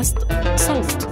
بودكاست 0.00 0.18
صوت. 0.56 1.10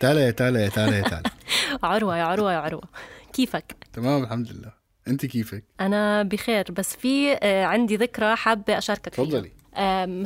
تعالى 0.00 0.20
يا 0.20 0.30
تعالى 0.30 0.62
يا 0.62 0.68
يا 0.98 1.02
عروة 1.82 2.16
يا 2.16 2.24
عروة 2.24 2.52
يا 2.52 2.58
عروة. 2.58 2.88
كيفك؟ 3.32 3.76
تمام 3.92 4.22
الحمد 4.22 4.52
لله. 4.52 4.83
أنت 5.08 5.26
كيفك؟ 5.26 5.64
أنا 5.80 6.22
بخير 6.22 6.64
بس 6.72 6.96
في 6.96 7.32
آه، 7.32 7.64
عندي 7.64 7.96
ذكرى 7.96 8.36
حابة 8.36 8.78
أشاركك 8.78 9.14
فيها. 9.14 9.24
تفضلي. 9.24 9.52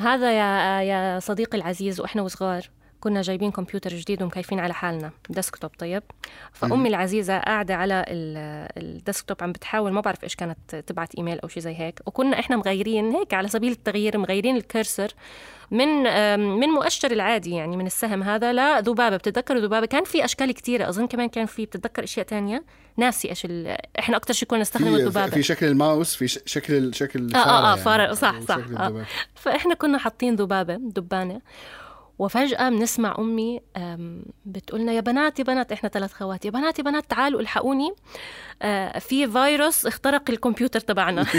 هذا 0.00 0.32
يا 0.32 0.82
يا 0.82 1.20
صديقي 1.20 1.58
العزيز 1.58 2.00
وإحنا 2.00 2.22
وصغار. 2.22 2.70
كنا 3.00 3.22
جايبين 3.22 3.50
كمبيوتر 3.50 3.90
جديد 3.90 4.22
ومكيفين 4.22 4.60
على 4.60 4.74
حالنا. 4.74 5.10
desktop 5.30 5.70
طيب. 5.78 6.02
فأمي 6.52 6.88
العزيزة 6.88 7.38
قاعدة 7.38 7.74
على 7.74 8.04
ال- 8.08 8.68
ال 8.84 8.91
desktop 8.91 9.36
عم 9.42 9.52
بتحاول 9.52 9.92
ما 9.92 10.00
بعرف 10.00 10.24
إيش 10.24 10.34
كانت 10.34 10.76
تبعت 10.86 11.14
إيميل 11.14 11.40
أو 11.40 11.48
شيء 11.48 11.62
زي 11.62 11.74
هيك. 11.74 12.00
وكنا 12.06 12.38
إحنا 12.40 12.56
مغيرين 12.56 13.10
هيك 13.10 13.34
على 13.34 13.48
سبيل 13.48 13.72
التغيير 13.72 14.18
مغيرين 14.18 14.56
ال 14.56 14.64
cursor 14.64 15.10
من 15.70 15.88
من 16.58 16.68
مؤشر 16.68 17.10
العادي 17.10 17.50
يعني 17.50 17.76
من 17.76 17.86
السهم 17.86 18.22
هذا 18.22 18.52
لذبابه 18.52 19.16
بتتذكروا 19.16 19.60
ذبابه 19.60 19.86
كان 19.86 20.04
في 20.04 20.24
أشكال 20.24 20.52
كثيره 20.52 20.88
أظن 20.88 21.06
كمان 21.06 21.28
كان 21.28 21.46
في 21.46 21.66
بتتذكر 21.66 22.04
إشياء 22.04 22.26
تانية؟ 22.26 22.64
ناسي 22.96 23.28
إيش. 23.30 23.46
إحنا 23.98 24.16
أكثر 24.16 24.34
شيء 24.34 24.48
كنا 24.48 24.60
نستخدم 24.60 24.94
الذبابة. 24.94 25.30
في 25.30 25.42
شكل 25.42 25.66
الماوس 25.66 26.14
في 26.14 26.28
شكل 26.28 26.94
شكل 26.94 27.34
آه، 27.34 27.38
آه، 27.38 27.40
آه، 27.64 27.68
يعني. 27.68 27.80
فارة، 27.80 28.12
صح، 28.12 28.40
صح، 28.40 28.58
آه. 28.76 29.04
فإحنا 29.34 29.74
كنا 29.74 29.98
حاطين 29.98 30.34
ذبابة 30.36 30.74
دبانة. 30.74 31.40
وفجأة 32.18 32.68
بنسمع 32.68 33.16
أمي 33.18 33.60
أم، 33.76 34.22
بتقولنا 34.44 34.92
يا 34.92 35.00
بنات 35.00 35.38
يا 35.38 35.44
بنات 35.44 35.72
إحنا 35.72 35.88
ثلاث 35.88 36.12
خوات 36.12 36.44
يا 36.44 36.50
بنات 36.50 36.78
يا 36.78 36.84
بنات 36.84 37.10
تعالوا 37.10 37.40
الحقوني. 37.40 37.90
آه، 38.62 38.98
في 38.98 39.26
فيروس 39.30 39.86
اخترق 39.86 40.30
الكمبيوتر 40.30 40.80
تبعنا. 40.80 41.26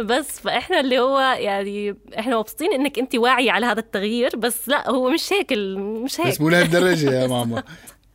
بس 0.00 0.40
فإحنا 0.40 0.80
اللي 0.80 0.98
هو 0.98 1.20
يعني 1.20 1.96
إحنا 2.18 2.38
مبسوطين 2.38 2.72
إنك 2.72 2.98
أنت 2.98 3.14
واعية 3.14 3.50
على 3.52 3.66
هذا 3.66 3.80
التغيير 3.80 4.36
بس 4.36 4.68
لا 4.68 4.90
هو 4.90 5.10
مش 5.10 5.32
هيك 5.32 5.52
مش 5.78 6.20
هيك. 6.20 6.28
بس 6.28 6.40
مو 6.40 6.48
لهالدرجة 6.48 7.10
يا 7.10 7.26
ماما. 7.34 7.62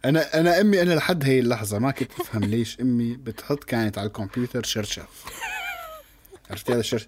أنا 0.06 0.39
أنا 0.39 0.61
أمي 0.61 0.81
أنا 0.81 0.94
لحد 0.94 1.23
هي 1.25 1.39
اللحظة 1.39 1.80
ما 1.80 1.91
كنت 1.91 2.11
افهم 2.19 2.44
ليش 2.44 2.81
أمي 2.81 3.13
بتحط 3.17 3.63
كانت 3.63 3.97
على 3.97 4.08
الكمبيوتر 4.08 4.63
شرشف. 4.63 5.25
عرفتي 6.50 6.72
هذا 6.72 6.80
الشرشف 6.80 7.08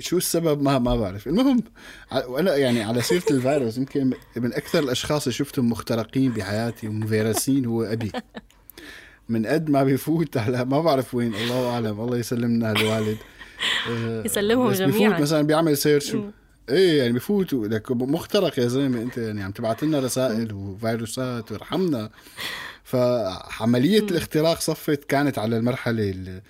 شو 0.00 0.16
السبب؟ 0.16 0.62
ما 0.62 0.78
ما 0.78 0.96
بعرف. 0.96 1.26
المهم 1.26 1.62
وأنا 2.28 2.56
يعني 2.56 2.82
على 2.82 3.02
سيرة 3.02 3.22
الفيروس 3.30 3.78
يمكن 3.78 4.12
من 4.36 4.52
أكثر 4.54 4.78
الأشخاص 4.78 5.22
اللي 5.26 5.34
شفتهم 5.34 5.70
مخترقين 5.70 6.32
بحياتي 6.32 6.88
ومفيرسين 6.88 7.64
هو 7.66 7.82
أبي. 7.82 8.12
من 9.28 9.46
قد 9.46 9.70
ما 9.70 9.84
بيفوت 9.84 10.36
على 10.36 10.64
ما 10.64 10.80
بعرف 10.80 11.14
وين 11.14 11.34
الله 11.34 11.70
أعلم. 11.70 12.00
الله 12.00 12.16
يسلمنا 12.16 12.72
الوالد. 12.72 13.16
آه، 13.90 14.22
يسلمهم 14.26 14.72
جميعاً. 14.72 15.08
بيفوت 15.08 15.20
مثلا 15.22 15.42
بيعمل 15.42 15.76
search 15.76 16.16
إيه 16.68 16.98
يعني 16.98 17.12
بفوت 17.12 17.52
لك 17.52 17.90
مخترق 17.90 18.58
يا 18.58 18.66
زلمة 18.66 19.02
أنت 19.02 19.18
يعني 19.18 19.42
عم 19.42 19.50
تبعت 19.50 19.82
لنا 19.84 19.98
رسائل 20.00 20.52
وفيروسات 20.52 21.52
وارحمنا 21.52 22.10
فعملية 22.84 23.98
الاختراق 23.98 24.60
صفت 24.60 25.04
كانت 25.04 25.38
على 25.38 25.56
المرحلة 25.56 26.10
ال- 26.10 26.42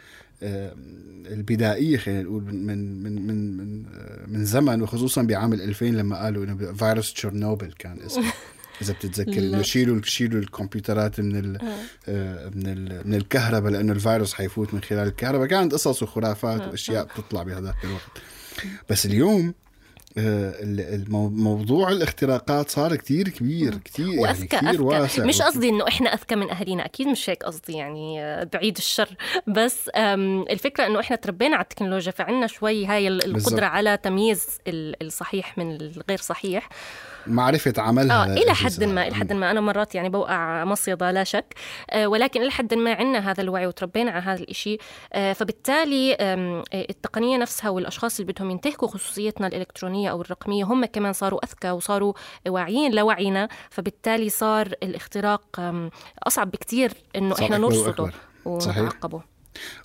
البدائية 0.42 1.96
خلينا 1.96 2.22
نقول 2.22 2.42
من 2.42 3.02
من 3.02 3.02
من 3.02 3.26
من 3.26 3.56
من, 3.56 3.84
آه، 3.94 4.26
من 4.26 4.44
زمن 4.44 4.82
وخصوصا 4.82 5.22
بعام 5.22 5.52
2000 5.52 5.84
لما 5.84 6.22
قالوا 6.22 6.44
إنه 6.44 6.72
فيروس 6.72 7.12
تشيرنوبل 7.12 7.72
كان 7.78 7.98
اسمه. 8.06 8.32
إذا 8.82 8.92
بتتذكر. 8.92 9.38
إنه 9.38 9.62
شيلوا 9.62 10.02
شيلوا 10.02 10.40
الكمبيوترات 10.40 11.20
من 11.20 11.36
ال 11.36 11.58
آه، 12.08 12.50
من 12.54 12.66
ال 12.66 13.08
من 13.08 13.14
الكهرباء 13.14 13.72
لأنه 13.72 13.92
الفيروس 13.92 14.34
حيفوت 14.34 14.74
من 14.74 14.82
خلال 14.82 15.08
الكهرباء. 15.08 15.46
كانت 15.46 15.72
قصص 15.72 16.02
وخرافات 16.02 16.60
وأشياء 16.60 17.04
بتطلع 17.04 17.42
بهذاك 17.42 17.84
الوقت. 17.84 18.22
بس 18.90 19.06
اليوم 19.06 19.46
آه، 19.46 19.69
موضوع 20.18 21.88
الاختراقات 21.88 22.70
صار 22.70 22.96
كتير 22.96 23.28
كبير 23.28 23.74
كتير 23.74 24.06
يعني 24.08 24.20
واذكى 24.20 24.46
كتير 24.56 24.70
أذكى. 24.70 24.82
واسع. 24.82 25.24
مش 25.24 25.42
قصدي 25.42 25.68
إنه 25.68 25.88
إحنا 25.88 26.14
أذكى 26.14 26.34
من 26.36 26.50
أهالينا 26.50 26.84
أكيد 26.84 27.06
مش 27.08 27.30
هيك 27.30 27.42
قصدي 27.44 27.72
يعني 27.72 28.22
آه، 28.24 28.44
بعيد 28.52 28.76
الشر. 28.76 29.08
بس 29.56 29.88
الفكرة 30.50 30.86
إنه 30.86 31.00
إحنا 31.00 31.16
تربينا 31.16 31.56
على 31.56 31.62
التكنولوجيا 31.62 32.12
فعندنا 32.12 32.46
شوي 32.46 32.86
هاي 32.86 33.08
ال- 33.08 33.14
القدرة 33.24 33.32
بالضبط. 33.32 33.62
على 33.62 33.96
تمييز 33.96 34.46
ال- 34.66 35.02
الصحيح 35.06 35.58
من 35.58 35.76
الغير 35.76 36.18
صحيح. 36.18 36.68
معرفة 37.26 37.72
عملها 37.78 38.24
آه 38.24 38.26
إلى. 38.26 38.54
حد 38.54 38.84
ما 38.84 39.06
إلى 39.06 39.14
حد 39.14 39.32
ما. 39.32 39.50
أنا 39.50 39.60
مرات 39.60 39.94
يعني 39.94 40.08
بوقع 40.08 40.64
مصيدة 40.64 41.10
لا 41.10 41.24
شك. 41.24 41.54
آه 41.90 42.06
ولكن 42.06 42.42
إلى 42.42 42.50
حد 42.50 42.74
ما 42.74 42.94
عندنا 42.94 43.30
هذا 43.30 43.42
الوعي 43.42 43.66
وتربينا 43.66 44.10
على 44.10 44.22
هذا 44.22 44.40
الإشي. 44.40 44.78
آه 45.12 45.32
فبالتالي 45.32 46.16
آه، 46.20 46.64
التقنية 46.74 47.38
نفسها 47.38 47.70
والأشخاص 47.70 48.20
اللي 48.20 48.32
بدهم 48.32 48.50
ينتهكوا 48.50 48.88
خصوصيتنا 48.88 49.46
الإلكترونية 49.46 50.10
أو 50.10 50.20
الرقمية 50.20 50.64
هم 50.64 50.84
كمان 50.84 51.12
صاروا 51.12 51.44
أذكى 51.44 51.70
وصاروا 51.70 52.12
واعيين 52.48 52.94
لوعينا. 52.94 53.48
فبالتالي 53.70 54.28
صار 54.28 54.66
الاختراق 54.82 55.74
أصعب 56.26 56.50
بكتير 56.50 56.92
إنه 57.16 57.34
إحنا 57.34 57.58
نرصده 57.58 58.10
وأكبر. 58.44 59.22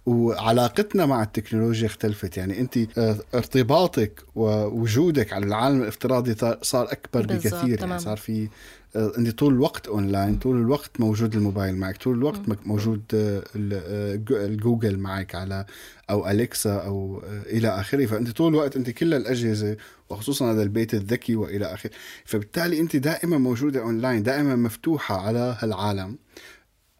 وعلاقتنا 0.05 1.05
مع 1.05 1.23
التكنولوجيا 1.23 1.87
اختلفت. 1.87 2.37
يعني 2.37 2.59
انت 2.59 2.77
آه، 2.97 3.17
ارتباطك 3.35 4.23
ووجودك 4.35 5.33
على 5.33 5.45
العالم 5.45 5.81
الافتراضي 5.81 6.35
صار- 6.61 6.91
أكبر 6.91 7.25
بكثير. 7.25 7.79
يعني 7.79 7.99
صار 7.99 8.17
في 8.17 8.47
آه، 8.95 9.11
انت 9.17 9.29
طول 9.39 9.53
الوقت 9.53 9.87
اونلاين 9.87 10.35
طول 10.35 10.57
الوقت 10.61 10.99
موجود 10.99 11.35
الموبايل 11.35 11.75
معك 11.77 11.97
طول 11.97 12.17
الوقت 12.17 12.49
مك- 12.49 12.67
موجود 12.67 13.01
آه، 13.13 13.43
ال- 13.55 14.25
جو- 14.25 14.37
الجوجل 14.37 14.97
معك 14.97 15.35
على 15.35 15.65
أو 16.09 16.29
أليكسا 16.29 16.75
أو 16.75 17.21
إلى 17.45 17.67
آخره. 17.67 18.05
فأنت 18.05 18.29
طول 18.29 18.53
الوقت 18.53 18.75
أنت 18.75 18.89
كل 18.89 19.13
الأجهزة 19.13 19.77
وخصوصا 20.09 20.51
هذا 20.51 20.61
البيت 20.63 20.93
الذكي 20.93 21.35
وإلى 21.35 21.65
آخره. 21.73 21.91
فبالتالي 22.25 22.79
أنت 22.79 22.95
دائما 22.95 23.37
موجودة 23.37 23.81
اونلاين 23.81 24.23
دائما 24.23 24.55
مفتوحة 24.55 25.21
على 25.21 25.57
هالعالم. 25.59 26.17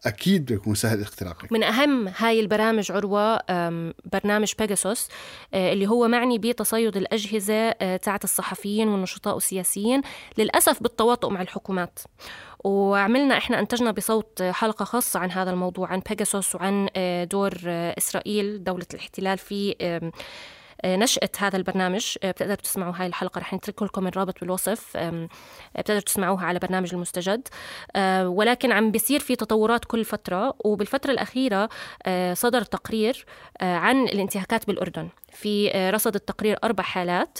أكيد 0.06 0.44
بيكون 0.44 0.74
سهل 0.74 1.00
اختراقك. 1.00 1.52
من 1.52 1.62
أهم 1.62 2.08
هاي 2.18 2.40
البرامج 2.40 2.92
عروة 2.92 3.40
أم، 3.50 3.94
برنامج 4.12 4.52
بيجاسوس 4.58 5.08
آه، 5.54 5.72
اللي 5.72 5.86
هو 5.86 6.08
معني 6.08 6.38
بتصيد 6.38 6.96
الأجهزة 6.96 7.54
آه، 7.54 7.96
تاعت 7.96 8.24
الصحفيين 8.24 8.88
والنشطاء 8.88 9.34
والسياسيين 9.34 10.02
للأسف 10.38 10.82
بالتواطؤ 10.82 11.28
مع 11.30 11.42
الحكومات. 11.42 11.98
وعملنا 12.64 13.36
إحنا 13.38 13.58
أنتجنا 13.58 13.90
بصوت 13.90 14.42
حلقة 14.42 14.84
خاصة 14.84 15.20
عن 15.20 15.30
هذا 15.30 15.50
الموضوع 15.50 15.88
عن 15.88 16.02
بيجاسوس 16.08 16.54
وعن 16.54 16.88
آه، 16.96 17.24
دور 17.24 17.54
إسرائيل 17.66 18.64
دولة 18.64 18.86
الاحتلال 18.94 19.38
في 19.38 19.74
نشأة 20.84 21.30
هذا 21.38 21.56
البرنامج 21.56 22.14
آه، 22.22 22.30
بتقدروا 22.30 22.56
تسمعوا 22.56 22.92
هاي 22.96 23.06
الحلقة 23.06 23.38
رح 23.38 23.54
نترك 23.54 23.82
لكم 23.82 24.06
الرابط 24.06 24.40
بالوصف. 24.40 24.96
آه، 24.96 25.28
بتقدروا 25.78 26.00
تسمعوها 26.00 26.46
على 26.46 26.58
برنامج 26.58 26.94
المستجد. 26.94 27.48
آه، 27.96 28.28
ولكن 28.28 28.72
عم 28.72 28.90
بيصير 28.90 29.20
في 29.20 29.36
تطورات 29.36 29.84
كل 29.84 30.04
فترة 30.04 30.54
وبالفترة 30.64 31.10
الأخيرة 31.10 31.68
آه، 32.06 32.34
صدر 32.34 32.62
تقرير 32.62 33.26
آه، 33.60 33.76
عن 33.76 34.04
الانتهاكات 34.04 34.66
بالأردن. 34.66 35.08
في 35.32 35.70
آه، 35.74 35.90
رصد 35.90 36.14
التقرير 36.14 36.58
أربع 36.64 36.84
حالات 36.84 37.38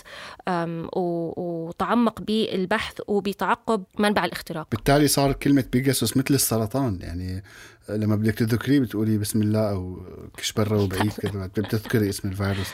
وتعمق 0.97 2.21
بالبحث 2.21 3.01
وبتعقب 3.09 3.85
منبع 3.99 4.25
الاختراق. 4.25 4.69
بالتالي 4.71 5.09
صار 5.09 5.33
كلمة 5.33 5.65
بيجاسوس 5.73 6.17
مثل 6.17 6.35
السرطان 6.35 6.99
يعني 7.03 7.43
لما 7.89 8.17
بدك 8.17 8.35
تذكريه 8.35 8.81
بتقولي 8.81 9.19
بسم 9.19 9.43
الله 9.43 9.71
أو 9.71 10.01
كش 10.37 10.53
برا 10.53 10.79
وبعيد 10.79 11.13
كذا 11.13 11.47
بتذكري 11.47 12.09
اسم 12.09 12.29
الفيروس. 12.29 12.69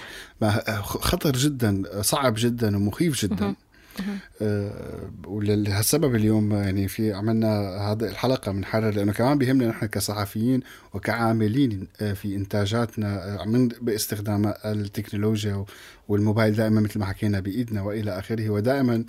خطر 0.82 1.32
جدا 1.32 2.02
صعب 2.02 2.34
جدا 2.36 2.76
ومخيف 2.76 3.24
جدا. 3.24 3.54
آه، 4.42 5.10
ولهالسبب 5.26 6.14
اليوم 6.14 6.52
يعني 6.52 6.88
في 6.88 7.12
عملنا 7.12 7.78
هذه 7.92 8.04
الحلقة 8.04 8.52
بنحرر 8.52 8.90
لأنه 8.90 9.12
كمان 9.12 9.38
بيهمنا 9.38 9.68
نحن 9.68 9.86
كصحفيين 9.86 10.60
وكعاملين 10.94 11.88
آه، 12.00 12.12
في 12.12 12.36
إنتاجاتنا 12.36 13.40
آه، 13.42 13.44
من 13.44 13.68
باستخدام 13.68 14.54
التكنولوجيا 14.64 15.64
والموبايل 16.08 16.54
دائما 16.54 16.80
مثل 16.80 16.98
ما 16.98 17.06
حكينا 17.06 17.40
بإيدنا 17.40 17.82
وإلى 17.82 18.18
آخره. 18.18 18.50
ودائما 18.50 19.04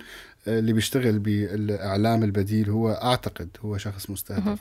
اللي 0.46 0.72
بيشتغل 0.72 1.18
بالإعلام 1.18 2.24
البديل 2.24 2.70
هو 2.70 2.90
أعتقد 2.90 3.48
هو 3.64 3.78
شخص 3.78 4.10
مستهدف. 4.10 4.58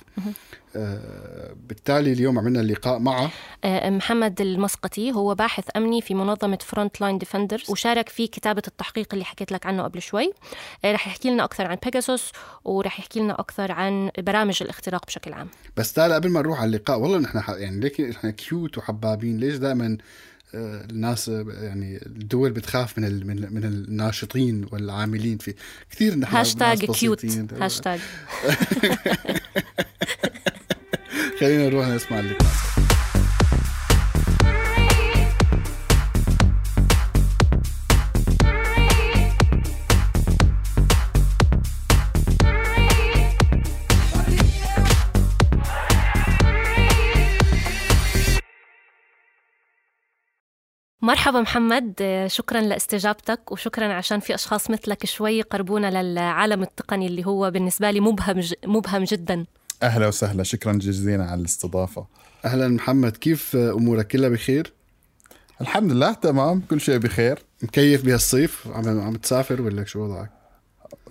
آه، 0.75 1.55
بالتالي 1.67 2.13
اليوم 2.13 2.39
عملنا 2.39 2.59
اللقاء 2.59 2.99
مع 2.99 3.29
آه، 3.63 3.89
محمد 3.89 4.41
المسقطي 4.41 5.11
هو 5.11 5.35
باحث 5.35 5.63
أمني 5.77 6.01
في 6.01 6.13
منظمة 6.13 6.57
Front 6.61 7.01
Line 7.01 7.17
Defenders 7.17 7.69
وشارك 7.69 8.09
في 8.09 8.27
كتابة 8.27 8.61
التحقيق 8.67 9.07
اللي 9.13 9.25
حكيت 9.25 9.51
لك 9.51 9.65
عنه 9.65 9.83
قبل 9.83 10.01
شوي. 10.01 10.33
آه، 10.85 10.91
رح 10.91 11.07
يحكي 11.07 11.29
لنا 11.29 11.43
أكثر 11.43 11.67
عن 11.67 11.77
بيجاسوس 11.83 12.31
ورح 12.63 12.99
يحكي 12.99 13.19
لنا 13.19 13.39
أكثر 13.39 13.71
عن 13.71 14.11
برامج 14.17 14.57
الاختراق 14.61 15.05
بشكل 15.05 15.33
عام. 15.33 15.47
بس 15.77 15.93
تعال 15.93 16.13
قبل 16.13 16.29
ما 16.29 16.41
نروح 16.41 16.61
على 16.61 16.67
اللقاء 16.67 16.99
والله 16.99 17.19
نحن 17.19 17.61
يعني 17.61 17.79
ليك 17.79 18.01
نحن 18.01 18.29
cute 18.29 18.77
وحبابين 18.77 19.37
ليش 19.37 19.55
دائما 19.55 19.97
الناس 20.55 21.27
يعني 21.61 21.99
الدول 22.05 22.51
بتخاف 22.51 22.97
من 22.97 23.27
من 23.27 23.53
من 23.53 23.63
الناشطين 23.63 24.65
والعاملين 24.71 25.37
في 25.37 25.53
كثير 25.91 26.15
نحن 26.15 26.35
hashtag 26.35 26.85
cute. 26.85 27.25
hashtag 27.61 27.99
خلينا 31.39 31.69
نروح 31.69 31.87
نسمع 31.87 32.19
اللقاء. 32.19 32.82
مرحبا 51.03 51.41
محمد 51.41 51.93
شكرا 52.27 52.61
لاستجابتك 52.61 53.51
وشكرا 53.51 53.93
عشان 53.93 54.19
في 54.19 54.35
أشخاص 54.35 54.69
مثلك 54.69 55.05
شوي 55.05 55.41
قربونا 55.41 56.03
للعالم 56.03 56.61
التقني 56.61 57.07
اللي 57.07 57.25
هو 57.25 57.51
بالنسبة 57.51 57.91
لي 57.91 57.99
مبهم 57.99 58.41
مبهم 58.65 59.03
جدا. 59.03 59.45
أهلا 59.83 60.07
وسهلا 60.07 60.43
شكرا 60.43 60.73
جزيلا 60.73 61.23
على 61.23 61.39
الاستضافة. 61.39 62.05
أهلا 62.45 62.67
محمد 62.67 63.17
كيف 63.17 63.55
أمورك؟ 63.55 64.07
كلها 64.07 64.29
بخير؟ 64.29 64.73
الحمد 65.61 65.91
لله 65.91 66.13
تمام 66.13 66.61
كل 66.69 66.81
شيء 66.81 66.97
بخير. 66.97 67.39
مكيف 67.63 68.05
بهالصيف؟ 68.05 68.67
عم 68.67 68.99
عم 68.99 69.15
تسافر 69.15 69.61
ولا 69.61 69.85
شو 69.85 69.99
وضعك؟ 69.99 70.29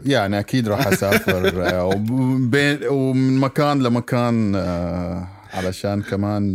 يعني 0.07 0.39
أكيد 0.39 0.69
راح 0.69 0.87
أسافر 0.87 1.53
وبين 1.95 2.79
ومن 2.89 3.39
مكان 3.39 3.83
لمكان 3.83 4.53
آه، 4.57 5.29
علشان 5.53 6.03
كمان 6.03 6.55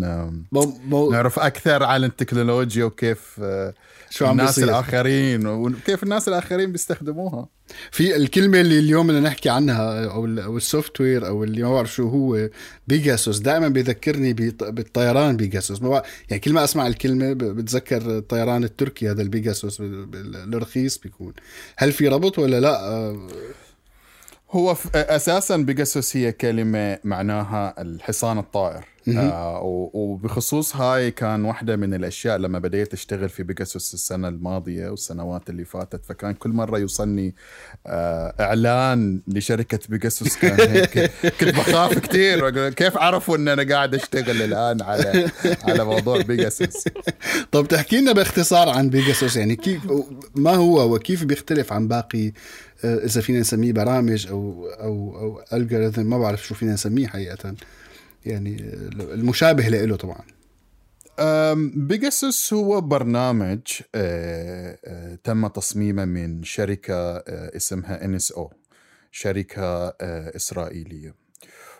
مو 0.52 1.12
نعرف 1.12 1.40
أكثر 1.40 1.84
عن 1.84 2.04
التكنولوجيا 2.04 2.86
وكيف 2.86 3.40
آه، 3.42 3.74
شو 4.10 4.26
عم 4.26 4.32
الناس 4.32 4.48
بيصير. 4.60 4.64
الآخرين 4.64 5.48
وكيف 5.48 6.04
الناس 6.04 6.28
الآخرين 6.28 6.72
بيستخدموها. 6.72 7.48
في 7.92 8.16
الكلمة 8.16 8.62
اللي 8.62 8.80
اليوم 8.80 9.08
بدنا 9.08 9.20
نحكي 9.20 9.50
عنها 9.50 10.06
أو 10.06 10.26
أو 10.26 10.58
ال 10.57 11.01
software 11.01 11.28
أو 11.28 11.44
اللي 11.44 11.64
ما 11.64 11.74
بعرف 11.74 11.94
شو 11.94 12.10
هو 12.10 12.50
بيجاسوس. 12.88 13.40
دائما 13.40 13.68
بيذكرني 13.68 14.34
بالطيران 14.34 15.38
بيجاسوس. 15.38 15.82
يعني 16.30 16.40
كل 16.44 16.54
ما 16.54 16.64
أسمع 16.64 16.88
الكلمة 16.88 17.34
بتذكر 17.34 18.18
الطيران 18.18 18.64
التركي 18.64 19.12
هذا 19.12 19.22
البيجاسوس 19.22 19.78
الرخيص 19.82 20.98
بيكون. 20.98 21.34
هل 21.78 21.92
في 21.92 22.08
ربط 22.08 22.40
ولا 22.40 22.60
لا؟ 22.60 23.18
هو 24.52 24.76
أساسا 24.96 25.58
بيجاسوس 25.58 26.18
هي 26.18 26.32
كلمة 26.32 27.00
معناها 27.04 27.82
الحصان 27.82 28.38
الطائر. 28.38 28.84
آه 29.07 29.62
وبخصوص 29.94 30.75
هاي 30.75 31.12
كان 31.12 31.45
واحدة 31.45 31.75
من 31.75 31.94
الأشياء 31.94 32.38
لما 32.38 32.59
بديت 32.59 32.94
أشتغل 32.94 33.30
في 33.30 33.44
بيجاسوس 33.44 33.94
السنة 33.94 34.27
الماضية 34.27 34.89
والسنوات 34.89 35.50
اللي 35.50 35.65
فاتت 35.65 36.06
فكان 36.06 36.33
كل 36.33 36.50
مرة 36.50 36.80
يوصلني 36.80 37.36
آه 37.88 38.33
إعلان 38.39 39.21
لشركة 39.27 39.80
بيجاسوس 39.89 40.38
كان 40.38 40.69
هيك 40.69 41.12
كنت 41.39 41.56
بخاف 41.56 42.00
كثير 42.00 42.69
كيف 42.69 42.98
عرفوا 42.98 43.38
أن 43.38 43.48
أنا 43.48 43.75
قاعد 43.75 43.95
أشتغل 43.95 44.42
الآن 44.42 44.81
على 44.81 45.31
على 45.63 45.83
موضوع 45.86 46.21
بيجاسوس 46.21 46.83
طب 47.51 47.68
تحكي 47.68 48.01
لنا 48.01 48.12
باختصار 48.12 48.69
عن 48.69 48.89
بيجاسوس 48.89 49.38
يعني 49.38 49.56
كيف 49.56 49.81
ما 50.36 50.56
هو 50.56 50.95
وكيف 50.95 51.24
بيختلف 51.24 51.74
عن 51.74 51.88
باقي 51.88 52.31
آه، 52.83 53.06
إذا 53.06 53.21
فينا 53.21 53.39
نسميه 53.39 53.71
برامج 53.71 54.27
أو 54.27 54.68
أو 54.68 55.19
أو 55.19 55.57
الجوريثم 55.57 56.06
ما 56.06 56.18
بعرف 56.18 56.48
شو 56.48 56.56
فينا 56.56 56.74
نسميه 56.74 57.07
حقيقه 57.07 57.56
يعني 58.31 58.57
المشابه 59.13 59.68
له 59.68 59.95
طبعا. 59.95 60.38
بيجاسوس 61.75 62.53
هو 62.53 62.81
برنامج 62.81 63.62
آه، 63.95 64.77
آه، 64.85 65.15
تم 65.24 65.47
تصميمه 65.47 66.06
من 66.06 66.44
شركة 66.44 67.18
آه، 67.18 67.56
اسمها 67.56 68.18
NSO 68.18 68.47
شركة 69.12 69.88
إسرائيلية. 70.35 71.15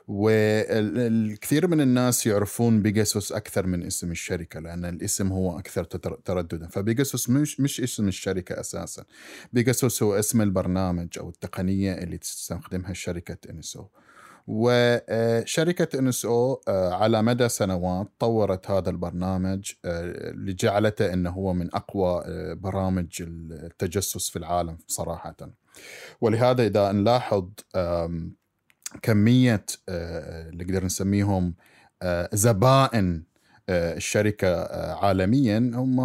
والكثير 0.08 1.68
من 1.68 1.82
الناس 1.82 2.28
يعرفون 2.28 2.82
بيجاسوس 2.82 3.32
أكثر 3.32 3.68
من 3.68 3.84
اسم 3.84 4.12
الشركة 4.12 4.60
لأن 4.60 4.86
الاسم 4.86 5.28
هو 5.32 5.60
أكثر 5.60 5.84
ترددا. 5.84 6.68
فبيجاسوس 6.68 7.30
مش, 7.30 7.60
مش 7.60 7.82
اسم 7.82 8.08
الشركة 8.08 8.60
أساسا. 8.60 9.04
بيجاسوس 9.54 10.04
هو 10.04 10.14
اسم 10.20 10.42
البرنامج 10.42 11.20
أو 11.20 11.30
التقنية 11.30 11.94
اللي 11.94 12.18
تستخدمها 12.18 12.94
شركة 12.94 13.38
NSO 13.52 13.82
وشركة 14.48 16.10
إس 16.10 16.26
أو 16.26 16.62
على 16.68 17.22
مدى 17.22 17.50
سنوات 17.50 18.08
طورت 18.20 18.72
هذا 18.72 18.90
البرنامج 18.90 19.72
آه، 19.86 20.30
اللي 20.30 20.54
جعلته 20.54 21.14
إنه 21.14 21.30
هو 21.30 21.54
من 21.54 21.76
أقوى 21.76 22.24
آه، 22.26 22.54
برامج 22.54 23.22
التجسس 23.22 24.30
في 24.30 24.40
العالم 24.40 24.78
صراحة. 24.88 25.36
ولهذا 26.22 26.66
إذا 26.66 26.92
نلاحظ 26.92 27.50
كمية 29.02 29.66
آه، 29.90 30.50
اللي 30.50 30.64
نقدر 30.64 30.86
نسميهم 30.86 31.56
زبائن 32.34 33.24
الشركة 33.70 34.64
عالميا 34.96 35.72
هم 35.76 36.00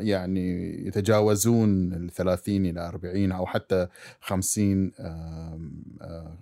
يعني 0.00 0.70
يتجاوزون 0.86 1.92
ال 1.92 2.10
30 2.10 2.66
إلى 2.66 2.88
40 2.88 3.32
أو 3.32 3.46
حتى 3.46 3.86
50 4.20 4.92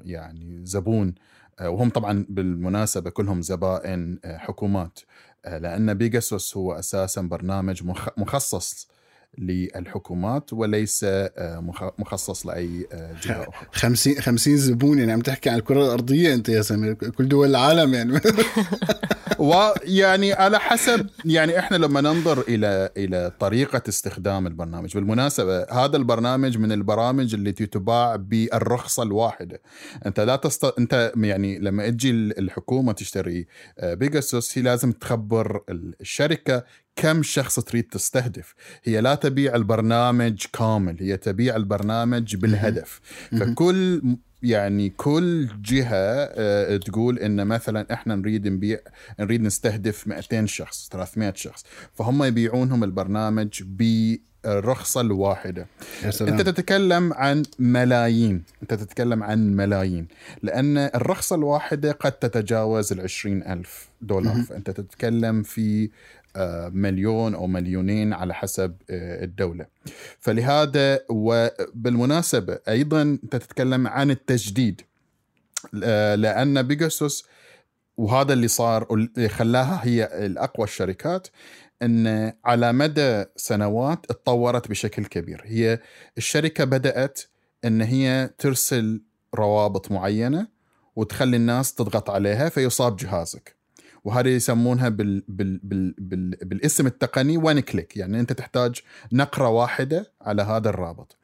يعني 0.04 0.60
زبون. 0.64 1.14
آه، 1.60 1.70
وهم 1.70 1.90
طبعا 1.90 2.26
بالمناسبة 2.28 3.10
كلهم 3.10 3.42
زبائن 3.42 4.18
آه، 4.24 4.36
حكومات. 4.36 4.98
آه، 5.44 5.58
لأن 5.58 5.94
بيجاسوس 5.94 6.56
هو 6.56 6.72
أساسا 6.72 7.22
برنامج 7.22 7.82
مخصص 8.16 8.88
للحكومات 9.38 10.52
وليس 10.52 11.06
مخصص 11.98 12.46
لأي 12.46 12.86
جهة 13.22 13.42
أخرى. 13.42 13.68
50 13.72 14.20
50 14.20 14.56
زبون 14.56 14.98
يعني 14.98 15.12
عم 15.12 15.20
تحكي 15.20 15.50
عن 15.50 15.58
الكرة 15.58 15.84
الأرضية 15.84 16.34
أنت 16.34 16.48
يا 16.48 16.62
سمير. 16.62 16.94
كل 16.94 17.28
دول 17.28 17.48
العالم 17.50 17.94
يعني. 17.94 18.20
ويعني 19.38 20.32
على 20.32 20.58
حسب 20.58 21.06
يعني 21.24 21.58
إحنا 21.58 21.76
لما 21.76 22.00
ننظر 22.00 22.40
إلى 22.40 22.90
إلى 22.96 23.32
طريقة 23.40 23.82
استخدام 23.88 24.46
البرنامج 24.46 24.94
بالمناسبة 24.94 25.62
هذا 25.62 25.96
البرنامج 25.96 26.58
من 26.58 26.72
البرامج 26.72 27.34
اللي 27.34 27.52
تباع 27.52 28.16
بالرخصة 28.16 29.02
الواحدة. 29.02 29.62
أنت 30.06 30.20
لا 30.20 30.36
تست... 30.36 30.64
أنت 30.64 31.12
يعني 31.16 31.58
لما 31.58 31.90
تجي 31.90 32.10
الحكومة 32.10 32.92
تشتري 32.92 33.46
بيجاسوس 33.82 34.58
هي 34.58 34.62
لازم 34.62 34.92
تخبر 34.92 35.60
الشركة 36.00 36.64
كم 36.96 37.22
شخص 37.22 37.60
تريد 37.60 37.84
تستهدف؟ 37.84 38.54
هي 38.84 39.00
لا 39.00 39.14
تبيع 39.14 39.54
البرنامج 39.54 40.44
كامل 40.52 40.96
هي 41.00 41.16
تبيع 41.16 41.56
البرنامج 41.56 42.36
بالهدف. 42.36 43.00
فكل 43.40 44.02
يعني 44.42 44.90
كل 44.90 45.48
جهة 45.62 45.90
آه، 45.94 46.76
تقول 46.76 47.18
إن 47.18 47.46
مثلا 47.46 47.86
إحنا 47.92 48.14
نريد 48.14 48.48
نبيع 48.48 48.78
نريد 49.20 49.42
نستهدف 49.42 50.06
200 50.08 50.46
شخص 50.46 50.88
300 50.92 51.32
شخص. 51.36 51.64
فهم 51.94 52.22
يبيعونهم 52.24 52.84
البرنامج 52.84 53.62
بالرخصة 53.62 55.00
الواحدة. 55.00 55.66
يا 56.04 56.10
سلام. 56.10 56.38
أنت 56.38 56.48
تتكلم 56.48 57.12
عن 57.12 57.42
ملايين. 57.58 58.42
أنت 58.62 58.74
تتكلم 58.74 59.22
عن 59.22 59.56
ملايين. 59.56 60.08
لأن 60.42 60.78
الرخصة 60.78 61.36
الواحدة 61.36 61.92
قد 61.92 62.12
تتجاوز 62.12 62.92
العشرين 62.92 63.42
ألف 63.42 63.88
دولار. 64.02 64.42
فأنت 64.42 64.70
تتكلم 64.70 65.42
في 65.42 65.90
مليون 66.72 67.34
أو 67.34 67.46
مليونين 67.46 68.12
على 68.12 68.34
حسب 68.34 68.76
آه، 68.90 69.24
الدولة. 69.24 69.66
فلهذا 70.18 71.00
وبالمناسبه 71.08 72.58
أيضا 72.68 73.02
أنت 73.02 73.36
تتكلم 73.36 73.86
عن 73.86 74.10
التجديد. 74.10 74.80
آه، 75.84 76.14
لأن 76.14 76.62
بيجاسوس 76.62 77.26
وهذا 77.96 78.32
اللي 78.32 78.48
صار 78.48 78.86
واللي 78.90 79.28
خلاها 79.28 79.80
هي 79.84 80.26
الأقوى 80.26 80.64
الشركات 80.64 81.28
إن 81.82 82.32
على 82.44 82.72
مدى 82.72 83.24
سنوات 83.36 84.06
اتطورت 84.10 84.68
بشكل 84.68 85.04
كبير. 85.04 85.42
هي 85.44 85.80
الشركة 86.18 86.64
بدأت 86.64 87.20
إن 87.64 87.82
هي 87.82 88.30
ترسل 88.38 89.02
روابط 89.34 89.90
معينة 89.92 90.48
وتخلي 90.96 91.36
الناس 91.36 91.74
تضغط 91.74 92.10
عليها 92.10 92.48
فيصاب 92.48 92.96
جهازك. 92.96 93.55
وهذه 94.06 94.28
يسمونها 94.28 94.88
بال 94.88 95.24
بال 95.28 95.60
بال 95.62 95.94
بال 95.98 96.30
بالاسم 96.30 96.86
التقني 96.86 97.36
وان 97.36 97.60
كليك 97.60 97.96
يعني 97.96 98.20
أنت 98.20 98.32
تحتاج 98.32 98.80
نقرة 99.12 99.48
واحدة 99.48 100.12
على 100.20 100.42
هذا 100.42 100.68
الرابط. 100.68 101.16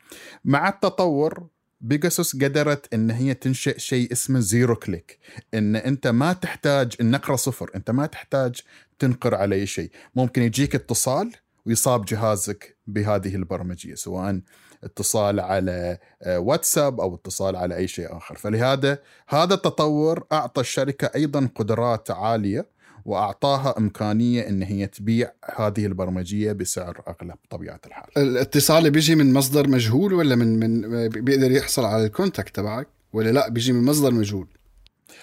مع 0.44 0.68
التطور 0.68 1.46
بيجاسوس 1.80 2.36
قدرت 2.36 2.94
إن 2.94 3.10
هي 3.10 3.34
تنشئ 3.34 3.78
شيء 3.78 4.12
اسمه 4.12 4.40
zero 4.40 4.76
click 4.76 5.18
إن 5.54 5.76
أنت 5.76 6.06
ما 6.06 6.32
تحتاج 6.32 6.96
النقرة 7.00 7.36
صفر 7.36 7.70
أنت 7.74 7.90
ما 7.90 8.06
تحتاج 8.06 8.60
تنقر 8.98 9.34
على 9.34 9.54
أي 9.54 9.66
شيء. 9.66 9.90
ممكن 10.14 10.42
يجيك 10.42 10.74
اتصال 10.74 11.32
ويصاب 11.66 12.04
جهازك 12.04 12.78
بهذه 12.86 13.34
البرمجية 13.34 13.94
سواء 13.94 14.40
اتصال 14.84 15.40
على 15.40 15.98
آه، 16.22 16.38
واتساب 16.38 17.00
أو 17.00 17.14
اتصال 17.14 17.56
على 17.56 17.76
أي 17.76 17.88
شيء 17.88 18.16
آخر 18.16 18.34
فلهذا 18.34 18.98
هذا 19.28 19.54
التطور 19.54 20.24
أعطى 20.32 20.60
الشركة 20.60 21.10
أيضا 21.14 21.48
قدرات 21.54 22.10
عالية 22.10 22.66
وأعطاها 23.04 23.74
إمكانية 23.78 24.48
إن 24.48 24.62
هي 24.62 24.86
تبيع 24.86 25.32
هذه 25.56 25.86
البرمجية 25.86 26.52
بسعر 26.52 27.02
أغلى 27.08 27.34
بطبيعة 27.44 27.80
الحال. 27.86 28.08
الاتصال 28.16 28.90
بيجي 28.90 29.14
من 29.14 29.32
مصدر 29.32 29.68
مجهول 29.68 30.12
ولا 30.12 30.36
من 30.36 30.58
من 30.58 31.08
بيقدر 31.08 31.50
يحصل 31.50 31.84
على 31.84 32.06
ال 32.06 32.12
contact 32.12 32.56
تبعك 32.56 32.88
ولا 33.12 33.30
لا 33.30 33.48
بيجي 33.48 33.72
من 33.72 33.84
مصدر 33.84 34.10
مجهول؟ 34.10 34.46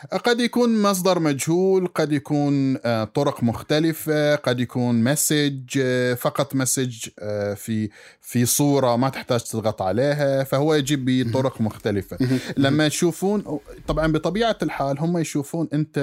قد 0.08 0.40
يكون 0.40 0.82
مصدر 0.82 1.20
مجهول 1.20 1.88
قد 1.88 2.12
يكون 2.12 2.78
آه، 2.86 3.04
طرق 3.04 3.44
مختلفة 3.44 4.36
قد 4.36 4.60
يكون 4.60 5.04
message 5.04 5.80
آه، 5.82 6.14
فقط 6.14 6.56
message 6.56 7.10
آه، 7.20 7.54
في 7.54 7.90
في 8.22 8.46
صورة 8.46 8.96
ما 8.96 9.10
تحتاج 9.10 9.44
تضغط 9.44 9.82
عليها 9.82 10.44
فهو 10.44 10.74
يجيب 10.74 11.06
بطرق 11.06 11.62
مختلفة. 11.62 12.18
لما 12.58 12.86
يشوفون 12.86 13.60
طبعا 13.88 14.12
بطبيعة 14.12 14.58
الحال 14.64 15.00
هم 15.00 15.18
يشوفون 15.18 15.68
أنت 15.74 15.98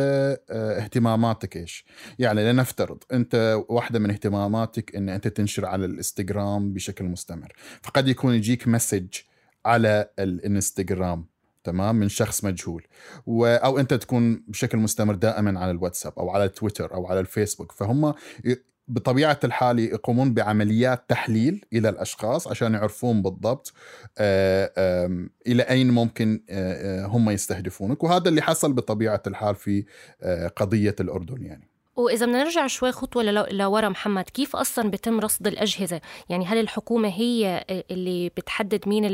اهتماماتك 0.50 1.56
إيش؟ 1.56 1.84
يعني 2.18 2.52
لنفترض 2.52 2.98
أنت 3.12 3.62
واحدة 3.68 3.98
من 3.98 4.10
اهتماماتك 4.10 4.96
أن 4.96 5.08
أنت 5.08 5.28
تنشر 5.28 5.66
على 5.66 5.84
الإنستغرام 5.84 6.72
بشكل 6.72 7.04
مستمر 7.04 7.52
فقد 7.82 8.08
يكون 8.08 8.34
يجيك 8.34 8.68
مسج 8.68 9.06
على 9.66 10.10
الإنستغرام. 10.18 11.35
تمام 11.66 11.96
من 11.96 12.08
شخص 12.08 12.44
مجهول. 12.44 12.86
و... 13.26 13.46
أو 13.46 13.78
أنت 13.78 13.94
تكون 13.94 14.44
بشكل 14.48 14.78
مستمر 14.78 15.14
دائما 15.14 15.60
على 15.60 15.70
الواتساب 15.70 16.12
أو 16.18 16.30
على 16.30 16.48
تويتر 16.48 16.94
أو 16.94 17.06
على 17.06 17.20
الفيسبوك. 17.20 17.72
فهم 17.72 18.14
بطبيعة 18.88 19.40
الحال 19.44 19.78
يقومون 19.78 20.34
بعمليات 20.34 21.04
تحليل 21.08 21.64
إلى 21.72 21.88
الأشخاص 21.88 22.48
عشان 22.48 22.74
يعرفون 22.74 23.22
بالضبط 23.22 23.72
آه، 24.18 25.08
إلى 25.46 25.62
أين 25.62 25.90
ممكن 25.90 26.42
آه، 26.50 27.04
آه، 27.04 27.06
هم 27.06 27.30
يستهدفونك. 27.30 28.04
وهذا 28.04 28.28
اللي 28.28 28.42
حصل 28.42 28.72
بطبيعة 28.72 29.22
الحال 29.26 29.54
في 29.54 29.84
قضية 30.56 30.96
الأردن 31.00 31.42
يعني. 31.42 31.75
وإذا 31.96 32.26
بدنا 32.26 32.44
نرجع 32.44 32.66
شوي 32.66 32.92
خطوة 32.92 33.22
لورا 33.50 33.88
محمد 33.88 34.24
كيف 34.24 34.56
أصلا 34.56 34.90
بتم 34.90 35.20
رصد 35.20 35.46
الأجهزة 35.46 36.00
يعني 36.28 36.46
هل 36.46 36.58
الحكومة 36.58 37.08
هي 37.08 37.64
اللي 37.90 38.28
بتحدد 38.28 38.88
مين 38.88 39.06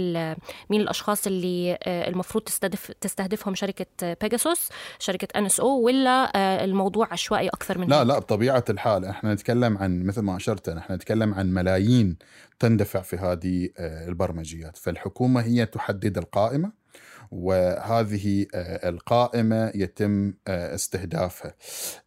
مين 0.70 0.80
الأشخاص 0.80 1.26
اللي 1.26 1.78
آه، 1.82 2.08
المفروض 2.08 2.44
تستهدف 2.44 2.92
تستهدفهم 3.00 3.54
شركة 3.54 4.16
بيجاسوس 4.20 4.68
شركة 4.98 5.28
ان 5.38 5.46
اس 5.46 5.60
أو 5.60 5.80
ولا 5.80 6.32
آه، 6.36 6.64
الموضوع 6.64 7.08
عشوائي 7.12 7.48
أكثر 7.48 7.78
من 7.78 7.88
لا 7.88 8.00
هيك؟ 8.00 8.06
لا 8.06 8.18
بطبيعة 8.18 8.64
الحال 8.70 9.04
إحنا 9.04 9.34
نتكلم 9.34 9.78
عن 9.78 10.02
مثل 10.02 10.20
ما 10.20 10.36
أشرت 10.36 10.68
إحنا 10.68 10.96
نتكلم 10.96 11.34
عن 11.34 11.54
ملايين 11.54 12.16
تندفع 12.58 13.00
في 13.02 13.16
هذه 13.16 13.68
آه، 13.78 14.08
البرمجيات 14.08 14.76
فالحكومة 14.76 15.40
هي 15.40 15.66
تحدد 15.66 16.18
القائمة 16.18 16.81
وهذه 17.30 18.46
آه، 18.54 18.88
القائمة 18.88 19.72
يتم 19.74 20.34
آه، 20.48 20.74
استهدافها. 20.74 21.54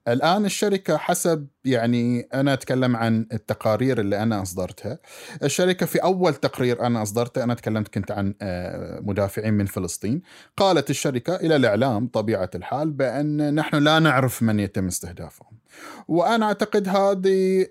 الآن 0.08 0.46
الشركة 0.46 0.98
حسب 0.98 1.48
يعني 1.66 2.28
أنا 2.34 2.54
أتكلم 2.54 2.96
عن 2.96 3.28
التقارير 3.34 4.00
اللي 4.00 4.24
أنا 4.24 4.42
أصدرتها. 4.42 5.00
الشركة 5.44 5.86
في 5.86 6.04
أول 6.04 6.36
تقرير 6.36 6.86
أنا 6.86 7.02
أصدرته 7.02 7.44
أنا 7.44 7.54
تكلمت 7.54 7.88
كنت 7.88 8.12
عن 8.12 8.36
آه، 8.42 9.00
مدافعين 9.00 9.54
من 9.54 9.66
فلسطين. 9.66 10.22
قالت 10.58 10.90
الشركة 10.90 11.36
إلى 11.36 11.56
الإعلام 11.56 12.08
طبيعة 12.08 12.50
الحال 12.56 12.92
بأن 12.92 13.56
نحن 13.56 13.76
لا 13.76 14.00
نعرف 14.00 14.44
من 14.44 14.60
يتم 14.60 14.88
استهدافهم. 14.88 15.55
وأنا 16.08 16.46
أعتقد 16.46 16.88
هذه 16.88 17.68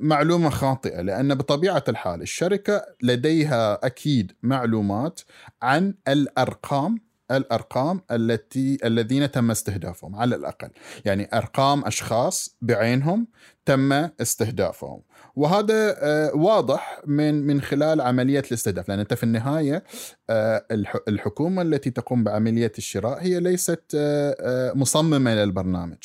معلومة 0.00 0.50
خاطئة 0.50 1.00
لأن 1.00 1.34
بطبيعة 1.34 1.84
الحال 1.88 2.22
الشركة 2.22 2.86
لديها 3.02 3.86
أكيد 3.86 4.32
معلومات 4.42 5.20
عن 5.62 5.94
الأرقام 6.08 7.06
الأرقام 7.30 8.00
التي 8.10 8.78
الذين 8.84 9.30
تم 9.30 9.50
استهدافهم 9.50 10.16
على 10.16 10.36
الأقل. 10.36 10.68
يعني 11.04 11.28
أرقام 11.34 11.84
أشخاص 11.84 12.56
بعينهم 12.62 13.26
تم 13.64 13.92
استهدافهم. 13.92 15.02
وهذا 15.36 15.96
آه، 15.98 16.34
واضح 16.34 17.00
من 17.06 17.46
من 17.46 17.60
خلال 17.60 18.00
عملية 18.00 18.42
الاستهداف 18.46 18.88
لأن 18.88 18.98
أنت 18.98 19.14
في 19.14 19.22
النهاية 19.22 19.84
آه، 20.30 20.66
الحكومة 21.08 21.62
التي 21.62 21.90
تقوم 21.90 22.24
بعملية 22.24 22.72
الشراء 22.78 23.22
هي 23.22 23.40
ليست 23.40 23.82
آه، 23.94 24.72
مصممة 24.72 25.34
للبرنامج. 25.34 25.98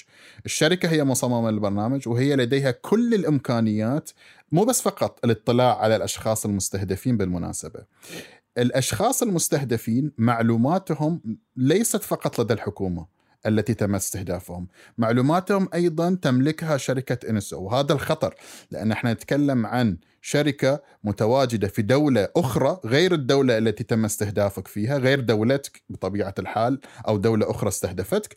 الشركة 0.46 0.90
هي 0.90 1.04
مصممة 1.04 1.52
للبرنامج 1.52 2.08
وهي 2.08 2.36
لديها 2.36 2.72
كل 2.72 3.14
الإمكانيات 3.14 4.10
مو 4.52 4.66
بس 4.66 4.82
فقط 4.82 5.20
الاطلاع 5.26 5.78
على 5.82 5.96
الأشخاص 5.96 6.46
المستهدفين 6.46 7.18
بالمناسبة. 7.18 7.80
الأشخاص 8.58 9.24
المستهدفين 9.24 10.12
معلوماتهم 10.18 11.22
ليست 11.58 12.02
فقط 12.04 12.42
لدى 12.42 12.54
الحكومة. 12.54 13.21
التي 13.46 13.74
تم 13.74 13.96
استهدافهم. 13.96 14.68
معلوماتهم 14.98 15.70
أيضا 15.74 16.18
تملكها 16.22 16.78
شركة 16.78 17.30
إنسو 17.30 17.64
وهذا 17.64 17.94
الخطر 17.94 18.36
لأن 18.72 18.92
إحنا 18.92 19.14
نتكلم 19.14 19.66
عن 19.66 19.98
شركة 20.22 20.82
متواجدة 21.04 21.68
في 21.68 21.82
دولة 21.82 22.28
أخرى 22.36 22.80
غير 22.86 23.14
الدولة 23.14 23.58
التي 23.58 23.84
تم 23.84 24.06
استهدافك 24.06 24.68
فيها 24.68 24.98
غير 24.98 25.20
دولتك 25.20 25.82
بطبيعة 25.90 26.34
الحال 26.40 26.80
أو 27.08 27.18
دولة 27.18 27.52
أخرى 27.52 27.68
استهدفتك. 27.68 28.36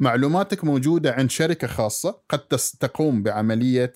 معلوماتك 0.00 0.64
موجودة 0.64 1.12
عند 1.12 1.30
شركة 1.30 1.66
خاصة 1.66 2.18
قد 2.28 2.38
تقوم 2.80 3.22
بعملية 3.22 3.92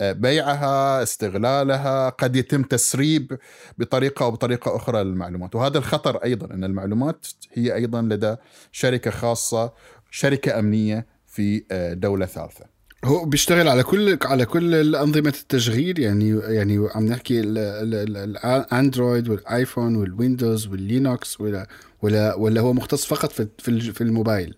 بيعها 0.00 1.02
استغلالها 1.02 2.08
قد 2.08 2.36
يتم 2.36 2.62
تسريب 2.62 3.38
بطريقة 3.78 4.24
أو 4.24 4.30
بطريقة 4.30 4.76
أخرى 4.76 5.04
للمعلومات. 5.04 5.54
وهذا 5.54 5.78
الخطر 5.78 6.16
أيضا 6.16 6.54
إن 6.54 6.64
المعلومات 6.64 7.26
هي 7.52 7.74
أيضا 7.74 8.02
لدى 8.02 8.36
شركة 8.72 9.10
خاصة 9.10 9.72
شركة 10.10 10.58
أمنية 10.58 11.06
في 11.26 11.64
آه، 11.70 11.92
دولة 11.92 12.26
ثالثة. 12.26 12.78
هو 13.04 13.24
بيشتغل 13.24 13.68
على 13.68 13.82
كل 13.82 14.18
على 14.22 14.44
كل 14.44 14.96
انظمه 14.96 15.34
التشغيل 15.40 15.98
يعني 15.98 16.40
يعني 16.44 16.88
عم 16.94 17.06
نحكي 17.06 17.40
الاندرويد 17.40 19.28
والايفون 19.28 19.96
والويندوز 19.96 20.66
واللينوكس 20.66 21.40
ولا 21.40 21.66
ولا 22.02 22.34
ولا 22.34 22.60
هو 22.60 22.72
مختص 22.72 23.06
فقط 23.06 23.32
في 23.32 23.48
في 23.80 24.00
الموبايل. 24.00 24.54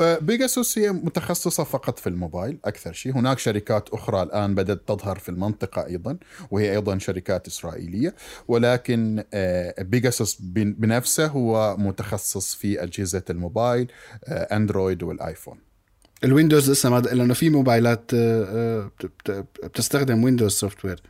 بيجاسوس 0.00 0.78
هي 0.78 0.92
متخصصة 0.92 1.64
فقط 1.64 1.98
في 1.98 2.06
الموبايل 2.06 2.58
أكثر 2.64 2.92
شيء. 2.92 3.16
هناك 3.16 3.38
شركات 3.38 3.88
أخرى 3.88 4.22
الآن 4.22 4.54
بدأت 4.54 4.82
تظهر 4.86 5.18
في 5.18 5.28
المنطقة 5.28 5.86
أيضا 5.86 6.16
وهي 6.50 6.72
أيضا 6.72 6.98
شركات 6.98 7.46
إسرائيلية. 7.46 8.14
ولكن 8.48 9.24
أه، 9.34 9.82
بيجاسوس 9.82 10.36
بنفسه 10.40 11.26
هو 11.26 11.76
متخصص 11.76 12.54
في 12.54 12.82
أجهزة 12.82 13.22
الموبايل 13.30 13.92
أه، 14.24 14.56
Android 14.56 15.02
وال 15.02 15.14
iPhone. 15.14 15.58
ال 16.24 16.30
Windows 16.30 16.70
لسه 16.70 16.90
ما 16.90 16.98
لأنه 17.00 17.34
في 17.34 17.50
موبايلات 17.50 18.10
بتستخدم 19.64 20.24
Windows 20.24 20.52
software. 20.52 21.02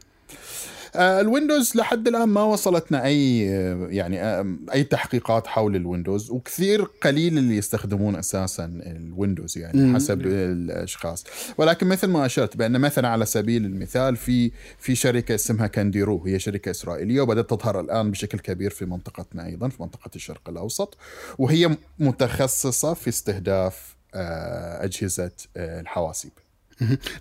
ال 0.96 1.06
Windows 1.06 1.76
لحد 1.76 2.09
الآن 2.09 2.28
ما 2.28 2.42
وصلتنا 2.42 3.04
أي 3.04 3.49
آه، 3.50 3.87
يعني 3.90 4.23
آه، 4.23 4.56
أي 4.75 4.85
تحقيقات 4.85 5.47
حول 5.47 5.76
ال 5.76 5.83
Windows 5.83 6.30
وكثير 6.30 6.82
قليل 6.82 7.38
اللي 7.38 7.56
يستخدمون 7.56 8.16
أساسا 8.16 8.64
الويندوز 8.87 9.59
يعني 9.59 9.94
حسب 9.94 10.20
الأشخاص. 10.26 11.25
ولكن 11.59 11.87
مثل 11.87 12.06
ما 12.06 12.26
أشرت 12.26 12.56
بأن 12.56 12.80
مثلا 12.80 13.09
على 13.09 13.26
سبيل 13.26 13.64
المثال 13.64 14.16
في 14.16 14.50
في 14.78 14.94
شركة 14.94 15.35
اسمها 15.35 15.66
Candiru 15.66 16.25
هي 16.26 16.38
شركة 16.38 16.70
إسرائيلية 16.70 17.20
وبدأت 17.20 17.50
تظهر 17.50 17.80
الآن 17.80 18.11
بشكل 18.11 18.38
كبير 18.38 18.70
في 18.70 18.85
منطقتنا 18.85 19.47
أيضا 19.47 19.68
في 19.68 19.82
منطقة 19.82 20.11
الشرق 20.16 20.49
الأوسط 20.49 20.97
وهي 21.38 21.76
متخصصة 21.99 22.94
في 22.94 23.09
استهداف 23.09 23.97
أجهزة 24.14 25.30
الحواسيب. 25.56 26.32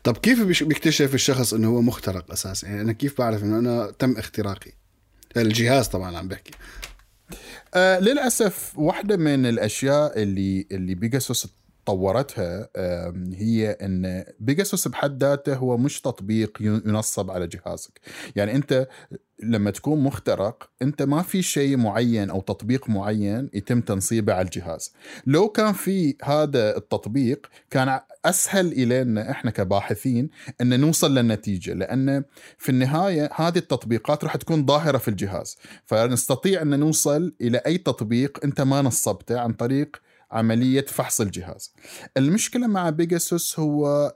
طب 0.04 0.18
كيف 0.18 0.64
بيكتشف 0.64 1.14
الشخص 1.14 1.54
إنه 1.54 1.68
هو 1.68 1.82
مخترق 1.82 2.32
أساسا؟ 2.32 2.68
يعني 2.68 2.82
أنا 2.82 2.94
كيف 2.94 3.18
بعرف 3.18 3.44
إنه 3.44 3.60
أنا 3.60 3.92
تم 4.00 4.18
اختراقي؟ 4.18 4.72
الجهاز 5.38 5.88
طبعا 5.88 6.18
عم 6.18 6.28
بحكي. 6.28 6.52
آه 7.74 8.00
للأسف 8.00 8.72
واحدة 8.76 9.18
من 9.18 9.46
الأشياء 9.46 10.22
اللي 10.22 10.68
اللي 10.72 10.96
بيجاسوس 10.96 11.48
طورتها 11.86 12.70
هي 13.34 13.72
إن 13.72 14.24
بيجاسوس 14.40 14.88
بحد 14.88 15.24
ذاته 15.24 15.56
هو 15.56 15.78
مش 15.78 16.02
تطبيق 16.02 16.58
ينصب 16.62 17.32
على 17.32 17.48
جهازك. 17.48 18.00
يعني 18.36 18.56
أنت 18.56 18.88
لما 19.44 19.72
تكون 19.72 20.04
مخترق 20.04 20.70
أنت 20.82 21.02
ما 21.02 21.22
في 21.22 21.42
شيء 21.42 21.78
معين 21.78 22.30
أو 22.30 22.42
تطبيق 22.42 22.90
معين 22.90 23.50
يتم 23.54 23.82
تنصيبه 23.82 24.34
على 24.34 24.46
الجهاز. 24.46 24.94
لو 25.26 25.50
كان 25.50 25.74
في 25.74 26.16
هذا 26.24 26.78
التطبيق 26.78 27.48
كان 27.70 28.00
أسهل 28.26 28.72
إلينا 28.72 29.32
إحنا 29.32 29.52
كباحثين 29.52 30.30
إن 30.62 30.80
نوصل 30.80 31.16
للنتيجة. 31.16 31.74
لأن 31.74 32.24
في 32.58 32.70
النهاية 32.70 33.30
هذه 33.36 33.58
التطبيقات 33.58 34.24
راح 34.24 34.38
تكون 34.38 34.66
ظاهرة 34.66 34.98
في 34.98 35.08
الجهاز. 35.08 35.58
فنستطيع 35.86 36.62
إن 36.62 36.80
نوصل 36.80 37.36
إلى 37.42 37.58
أي 37.58 37.78
تطبيق 37.78 38.40
أنت 38.44 38.62
ما 38.62 38.82
نصبته 38.82 39.40
عن 39.40 39.54
طريق 39.54 40.02
عملية 40.32 40.86
فحص 40.86 41.22
الجهاز. 41.22 41.74
المشكلة 42.18 42.68
مع 42.68 42.90
بيجاسوس 42.90 43.60
هو 43.60 44.14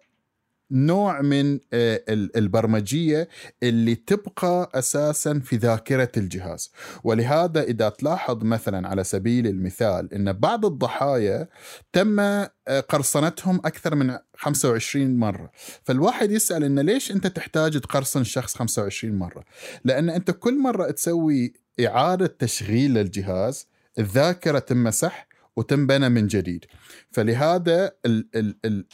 نوع 0.71 1.21
من 1.21 1.59
آه، 1.73 2.03
البرمجية 2.09 3.29
اللي 3.63 3.95
تبقى 3.95 4.71
أساسا 4.73 5.39
في 5.39 5.55
ذاكرة 5.55 6.11
الجهاز. 6.17 6.71
ولهذا 7.03 7.63
إذا 7.63 7.89
تلاحظ 7.89 8.43
مثلا 8.43 8.87
على 8.87 9.03
سبيل 9.03 9.47
المثال 9.47 10.13
إن 10.13 10.31
بعض 10.31 10.65
الضحايا 10.65 11.47
تم 11.93 12.19
آه، 12.19 12.49
قرصنتهم 12.89 13.57
أكثر 13.65 13.95
من 13.95 14.17
25 14.35 15.17
مرة. 15.17 15.51
فالواحد 15.83 16.31
يسأل 16.31 16.63
انه 16.63 16.81
ليش 16.81 17.11
أنت 17.11 17.27
تحتاج 17.27 17.79
تقرصن 17.79 18.23
شخص 18.23 18.55
25 18.55 19.15
مرة؟ 19.15 19.43
لأن 19.85 20.09
أنت 20.09 20.31
كل 20.31 20.59
مرة 20.59 20.91
تسوي 20.91 21.53
إعادة 21.79 22.27
تشغيل 22.27 22.93
للجهاز 22.93 23.67
الذاكرة 23.99 24.59
تمسح 24.59 25.27
وتنبنى 25.55 26.09
من 26.09 26.27
جديد. 26.27 26.65
فلهذا 27.11 27.91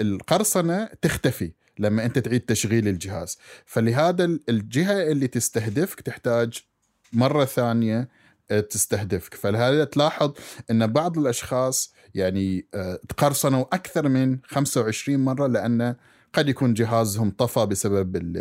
القرصنة 0.02 0.86
تختفي 0.86 1.52
لما 1.80 2.06
أنت 2.06 2.20
تعيد 2.20 2.42
تشغيل 2.42 2.88
الجهاز. 2.88 3.38
فلهذا 3.66 4.26
الجهة 4.50 5.12
اللي 5.12 5.28
تستهدفك 5.28 6.02
تحتاج 6.02 6.64
مرة 7.14 7.46
ثانية 7.46 8.10
آه، 8.52 8.60
تستهدفك. 8.60 9.34
فلهذا 9.34 9.84
تلاحظ 9.84 10.34
إن 10.72 10.88
بعض 10.88 11.18
الأشخاص 11.18 11.94
يعني 12.16 12.68
آه، 12.74 13.00
تقرصنوا 13.10 13.66
أكثر 13.74 14.10
من 14.10 14.38
25 14.44 15.20
مرة 15.20 15.48
لأن 15.48 15.96
قد 16.34 16.50
يكون 16.50 16.74
جهازهم 16.74 17.32
طفى 17.32 17.66
بسبب 17.66 18.36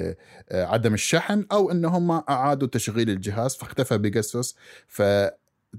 آه، 0.48 0.64
عدم 0.64 0.94
الشحن 0.94 1.46
أو 1.52 1.70
إنهم 1.70 2.10
أعادوا 2.10 2.68
تشغيل 2.68 3.10
الجهاز 3.10 3.56
فاختفى 3.56 3.98
بيجاسوس 3.98 4.56
ف 4.86 5.02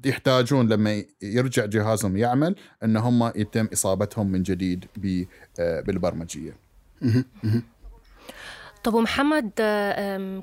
يحتاجون 0.06 0.68
لما 0.68 1.03
يرجع 1.22 1.65
جهازهم 1.65 2.18
يعمل 2.18 2.56
إن 2.84 2.98
هم 2.98 3.32
يتم 3.36 3.68
إصابتهم 3.74 4.32
من 4.32 4.44
جديد 4.44 4.86
بالبرمجية. 5.58 6.58
طب 8.83 8.93
ومحمد 8.93 9.50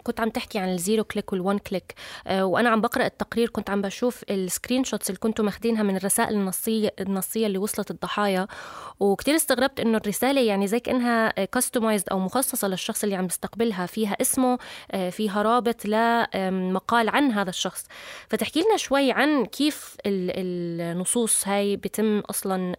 كنت 0.03 0.21
عم 0.21 0.29
تحكي 0.31 0.59
عن 0.59 0.69
ال 0.69 0.76
zero 0.76 1.05
click 1.05 1.33
وال 1.33 1.43
one 1.43 1.59
click 1.59 1.95
آه، 2.27 2.45
وأنا 2.45 2.69
عم 2.71 2.81
بقرأ 2.81 3.07
التقرير 3.07 3.49
كنت 3.49 3.71
عم 3.71 3.83
بشوف 3.83 4.23
ال 4.31 4.85
screenshots 4.85 5.11
اللي 5.11 5.19
كنتوا 5.19 5.45
ماخذينها 5.45 5.83
من 5.83 5.97
الرسائل 5.97 6.35
النصية 6.35 6.95
النصية 7.01 7.47
اللي 7.47 7.59
وصلت 7.59 7.91
الضحايا 7.91 8.47
وكتير 9.01 9.37
استغربت 9.37 9.81
إنه 9.81 9.99
الرسالة 9.99 10.41
يعني 10.41 10.67
زي 10.67 10.81
كأنها 10.81 11.45
customized 11.45 12.09
أو 12.09 12.19
مخصصة 12.19 12.69
للشخص 12.69 13.03
اللي 13.03 13.17
عم 13.17 13.25
يستقبلها 13.25 13.87
فيها 13.87 14.17
اسمه 14.21 14.59
آه، 14.91 15.11
فيها 15.11 15.43
رابط 15.43 15.85
لمقال 15.87 17.09
عن 17.09 17.33
هذا 17.33 17.51
الشخص. 17.51 17.85
فتحكي 18.29 18.61
لنا 18.61 18.77
شوي 18.77 19.13
عن 19.13 19.47
كيف 19.47 19.97
النصوص 20.07 21.49
هاي 21.49 21.77
بيتم 21.77 22.19
أصلا 22.19 22.77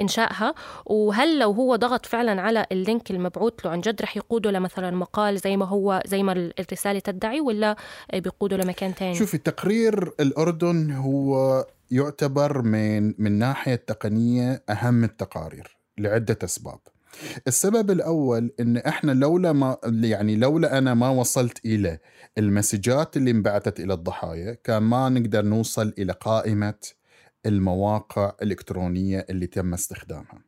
إنشائها 0.00 0.54
وهل 0.86 1.38
لو 1.38 1.50
هو 1.52 1.76
ضغط 1.76 2.06
فعلا 2.06 2.42
على 2.42 2.66
اللينك 2.72 3.10
المبعوث 3.10 3.52
له 3.64 3.70
عن 3.70 3.80
جد 3.80 4.02
رح 4.02 4.16
يقوده 4.16 4.50
مثلا 4.72 4.90
مقال 4.90 5.38
زي 5.38 5.56
ما 5.56 5.66
هو 5.66 6.02
زي 6.06 6.22
ما 6.22 6.32
الرسالة 6.60 6.98
تدعي 6.98 7.40
ولا 7.40 7.76
بيقودوا 8.14 8.58
لمكان 8.58 8.92
ثاني 8.92 9.14
شوفي 9.14 9.38
تقرير 9.38 10.12
الأردن 10.20 10.90
هو 10.90 11.66
يعتبر 11.90 12.62
من 12.62 13.14
من 13.18 13.32
ناحية 13.32 13.74
تقنية 13.74 14.62
أهم 14.70 15.04
التقارير 15.04 15.76
لعدة 15.98 16.38
أسباب 16.44 16.78
السبب 17.46 17.90
الأول 17.90 18.50
إن 18.60 18.76
إحنا 18.76 19.12
لولا 19.12 19.52
ما 19.52 19.76
يعني 19.84 20.36
لولا 20.36 20.78
أنا 20.78 20.94
ما 20.94 21.08
وصلت 21.08 21.64
إلى 21.64 21.98
المسجات 22.38 23.16
اللي 23.16 23.30
انبعثت 23.30 23.80
إلى 23.80 23.94
الضحايا 23.94 24.56
كان 24.64 24.82
ما 24.82 25.08
نقدر 25.08 25.44
نوصل 25.44 25.94
إلى 25.98 26.12
قائمة 26.12 26.74
المواقع 27.46 28.32
الإلكترونية 28.42 29.26
اللي 29.30 29.46
تم 29.46 29.74
استخدامها. 29.74 30.38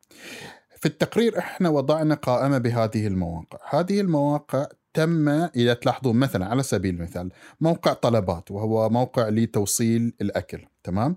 في 0.82 0.88
التقرير 0.88 1.38
إحنا 1.38 1.68
وضعنا 1.68 2.14
قائمة 2.14 2.58
بهذه 2.58 3.06
المواقع، 3.06 3.58
هذه 3.70 4.00
المواقع 4.00 4.66
تم 4.94 5.28
إذا 5.28 5.74
تلاحظون 5.74 6.16
مثلا 6.16 6.46
على 6.46 6.62
سبيل 6.62 6.94
المثال 6.94 7.30
موقع 7.60 7.92
طلبات 7.92 8.50
وهو 8.50 8.90
موقع 8.90 9.28
لتوصيل 9.28 10.12
الأكل 10.20 10.66
تمام؟ 10.84 11.16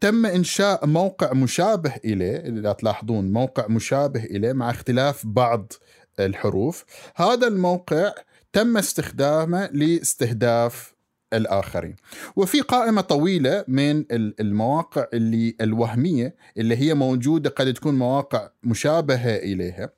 تم 0.00 0.26
إنشاء 0.26 0.86
موقع 0.86 1.32
مشابه 1.32 1.94
إليه 2.04 2.36
إذا 2.36 2.72
تلاحظون 2.72 3.32
موقع 3.32 3.66
مشابه 3.66 4.24
إليه 4.24 4.52
مع 4.52 4.70
اختلاف 4.70 5.26
بعض 5.26 5.72
الحروف. 6.20 6.84
هذا 7.16 7.46
الموقع 7.46 8.12
تم 8.52 8.76
استخدامه 8.76 9.66
لاستهداف 9.72 10.91
الآخرين. 11.32 11.96
وفي 12.36 12.60
قائمة 12.60 13.00
طويلة 13.00 13.64
من 13.68 14.04
المواقع 14.10 15.06
اللي 15.14 15.56
الوهمية 15.60 16.34
اللي 16.56 16.76
هي 16.76 16.94
موجودة 16.94 17.50
قد 17.50 17.74
تكون 17.74 17.94
مواقع 17.94 18.48
مشابهة 18.62 19.36
إليها. 19.36 19.90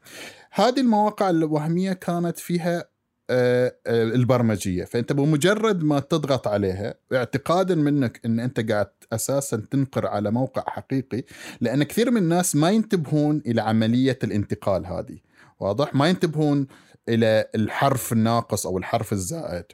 هذه 0.51 0.81
المواقع 0.81 1.31
الوهمية 1.31 1.93
كانت 1.93 2.39
فيها 2.39 2.85
آه، 3.31 3.75
آه، 3.87 4.03
البرمجية. 4.03 4.85
فأنت 4.85 5.13
بمجرد 5.13 5.83
ما 5.83 6.01
تضغط 6.01 6.49
عليها 6.49 6.95
اعتقادا 7.13 7.75
منك 7.75 8.21
إن 8.25 8.41
أنت 8.41 8.71
قاعد 8.71 8.87
أساسا 9.13 9.57
تنقر 9.71 10.07
على 10.07 10.31
موقع 10.31 10.63
حقيقي 10.67 11.23
لأن 11.61 11.83
كثير 11.83 12.11
من 12.11 12.17
الناس 12.17 12.57
ما 12.57 12.71
ينتبهون 12.71 13.43
إلى 13.47 13.61
عملية 13.61 14.19
الانتقال 14.25 14.87
هذه. 14.87 15.19
واضح؟ 15.61 15.95
ما 15.95 16.09
ينتبهون 16.09 16.67
إلى 17.09 17.47
الحرف 17.55 18.13
الناقص 18.13 18.67
أو 18.67 18.79
الحرف 18.79 19.13
الزائد. 19.13 19.65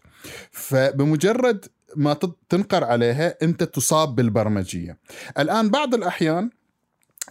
فبمجرد 0.50 1.66
ما 1.96 2.18
تنقر 2.48 2.84
عليها 2.84 3.34
انت 3.42 3.62
تصاب 3.62 4.14
بالبرمجية. 4.14 4.98
الآن 5.38 5.70
بعض 5.70 5.94
الأحيان 5.94 6.50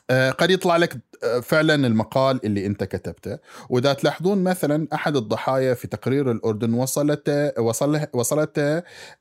آه، 0.09 0.31
قد 0.31 0.51
يطلع 0.51 0.77
لك 0.77 0.97
آه، 1.23 1.39
فعلا 1.39 1.87
المقال 1.87 2.45
اللي 2.45 2.65
انت 2.65 2.83
كتبته. 2.83 3.37
وإذا 3.69 3.93
تلاحظون 3.93 4.43
مثلا 4.43 4.87
أحد 4.93 5.15
الضحايا 5.15 5.73
في 5.73 5.87
تقرير 5.87 6.31
الأردن 6.31 6.73
وصلت 6.73 7.53
وصل 7.59 8.07
وصلت 8.13 8.59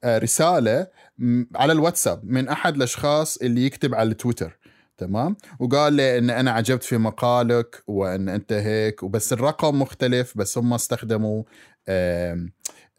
آه، 0.04 0.18
رسالة 0.18 0.86
على 1.54 1.72
الواتساب 1.72 2.24
من 2.24 2.48
أحد 2.48 2.76
الأشخاص 2.76 3.36
اللي 3.36 3.66
يكتب 3.66 3.94
على 3.94 4.14
تويتر. 4.14 4.58
تمام؟ 4.98 5.36
وقال 5.58 5.92
لي 5.92 6.18
إن 6.18 6.30
أنا 6.30 6.50
عجبت 6.50 6.82
في 6.82 6.98
مقالك 6.98 7.82
وإن 7.86 8.28
أنت 8.28 8.52
هيك 8.52 9.02
وبس 9.02 9.32
الرقم 9.32 9.78
مختلف 9.78 10.38
بس 10.38 10.58
هم 10.58 10.74
استخدموا 10.74 11.42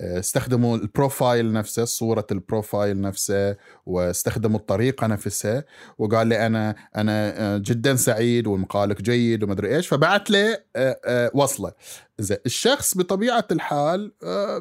استخدموا 0.02 0.78
ال 0.77 0.87
profile 0.87 1.53
نفسه 1.54 1.86
صورة 1.86 2.28
ال 2.32 2.40
profile 2.40 3.01
نفسه 3.02 3.56
واستخدموا 3.86 4.60
الطريقة 4.60 5.08
نفسها. 5.08 5.63
وقال 5.97 6.28
لي 6.28 6.45
أنا 6.45 6.75
أنا 6.95 7.39
آه، 7.39 7.58
جدا 7.58 7.95
سعيد 7.95 8.47
ومقالك 8.47 9.02
جيد 9.02 9.43
ومدري 9.43 9.75
إيش. 9.75 9.88
فبعت 9.88 10.30
لي 10.30 10.58
آه، 10.75 10.99
آه، 11.06 11.32
وصلة. 11.34 11.71
زين 12.19 12.38
الشخص 12.45 12.97
بطبيعة 12.97 13.47
الحال 13.52 14.12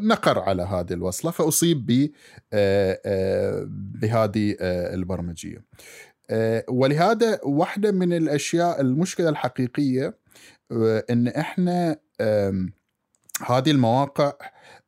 نقر 0.02 0.38
على 0.38 0.62
هذه 0.62 0.92
الوصلة 0.92 1.30
فأصيب 1.30 1.86
ب 1.86 2.10
بهذه 4.00 4.56
البرمجية. 4.60 5.64
ولهذا 6.68 7.40
واحدة 7.44 7.92
من 7.92 8.12
الأشياء 8.12 8.80
المشكلة 8.80 9.28
الحقيقية 9.28 10.18
أن 11.10 11.28
إحنا 11.28 11.96
هذه 13.46 13.70
المواقع 13.70 14.32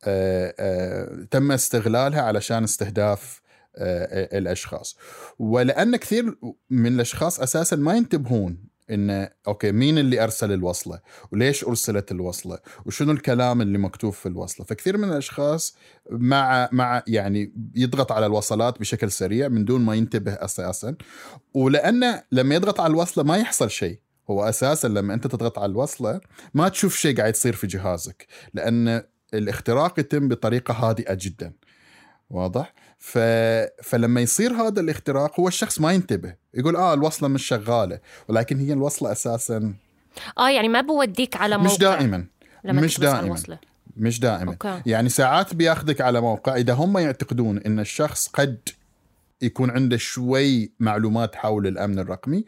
آه، 0.05 0.55
آه، 0.59 1.27
تم 1.31 1.53
استغلالها 1.53 2.23
علشان 2.23 2.65
استهداف 2.65 3.41
آه، 3.77 4.39
الأشخاص. 4.39 4.97
ولأن 5.39 5.97
كثير 5.97 6.39
من 6.71 6.95
الأشخاص 6.95 7.41
أساسا 7.41 7.77
ما 7.77 7.95
ينتبهون 7.95 8.71
إن 8.91 9.29
أوكي 9.47 9.73
مين 9.73 9.99
اللي 9.99 10.25
أرسل 10.25 10.53
الوصلة؟ 10.53 11.01
وليش 11.33 11.65
أرسلت 11.65 12.13
الوصلة؟ 12.13 12.59
وشنو 12.87 13.13
الكلام 13.13 13.61
اللي 13.63 13.79
مكتوب 13.79 14.13
في 14.13 14.27
الوصلة؟ 14.27 14.67
فكثير 14.67 14.97
من 14.97 15.09
الأشخاص 15.09 15.77
مع 16.11 16.69
مع 16.73 17.03
يعني 17.07 17.53
يضغط 17.75 18.13
على 18.13 18.27
الوصلات 18.27 18.81
بشكل 18.81 19.11
سريع 19.13 19.49
من 19.49 19.65
دون 19.65 19.81
ما 19.81 19.95
ينتبه 19.95 20.33
أساسا. 20.33 20.95
ولأنه 21.55 22.23
لما 22.33 22.55
يضغط 22.55 22.81
على 22.81 22.91
الوصلة 22.91 23.25
ما 23.25 23.37
يحصل 23.37 23.71
شيء. 23.71 24.01
هو 24.31 24.49
أساسا 24.49 24.89
لما 24.89 25.15
أنت 25.15 25.27
تضغط 25.27 25.59
على 25.59 25.71
الوصلة 25.71 26.21
ما 26.55 26.69
تشوف 26.69 26.97
شيء 26.97 27.17
قاعد 27.17 27.35
يصير 27.35 27.53
في 27.53 27.67
جهازك 27.67 28.27
لأن 28.55 29.03
الاختراق 29.35 30.01
يتم 30.01 30.29
بطريقة 30.29 30.75
هادئة 30.75 31.15
جدا 31.15 31.53
واضح 32.31 32.75
ف... 32.99 33.19
فلما 33.83 34.21
يصير 34.21 34.53
هذا 34.53 34.81
الاختراق 34.81 35.41
هو 35.41 35.49
الشخص 35.49 35.81
ما 35.81 35.93
ينتبه 35.93 36.35
يقول 36.55 36.77
آه 36.77 36.95
الوصلة 36.95 37.29
مش 37.29 37.47
شغالة 37.47 38.01
ولكن 38.29 38.59
هي 38.59 38.73
الوصلة 38.73 39.13
أساسا 39.13 39.75
آه 40.39 40.51
يعني 40.51 40.69
ما 40.69 40.81
بوديك 40.81 41.37
على 41.37 41.59
موقع 41.59 41.73
مش 41.73 41.79
دائما 41.79 42.27
لما 42.65 42.83
مش 42.83 43.01
دائما. 43.01 43.21
الوصلة. 43.21 43.59
مش 43.97 44.21
دائما 44.21 44.53
أوكي. 44.53 44.83
يعني 44.87 45.09
ساعات 45.09 45.55
بياخذك 45.55 46.01
على 46.01 46.21
موقع 46.21 46.57
إذا 46.57 46.73
هم 46.73 46.99
يعتقدون 46.99 47.59
إن 47.59 47.81
الشخص 47.81 48.29
قد 48.29 48.59
يكون 49.43 49.71
عنده 49.71 49.97
شوي 49.97 50.73
معلومات 50.81 51.35
حول 51.35 51.67
الأمن 51.67 51.99
الرقمي. 51.99 52.45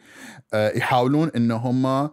آه، 0.53 0.77
يحاولون 0.77 1.31
إن 1.35 1.51
هم 1.51 1.85
آه، 1.85 2.09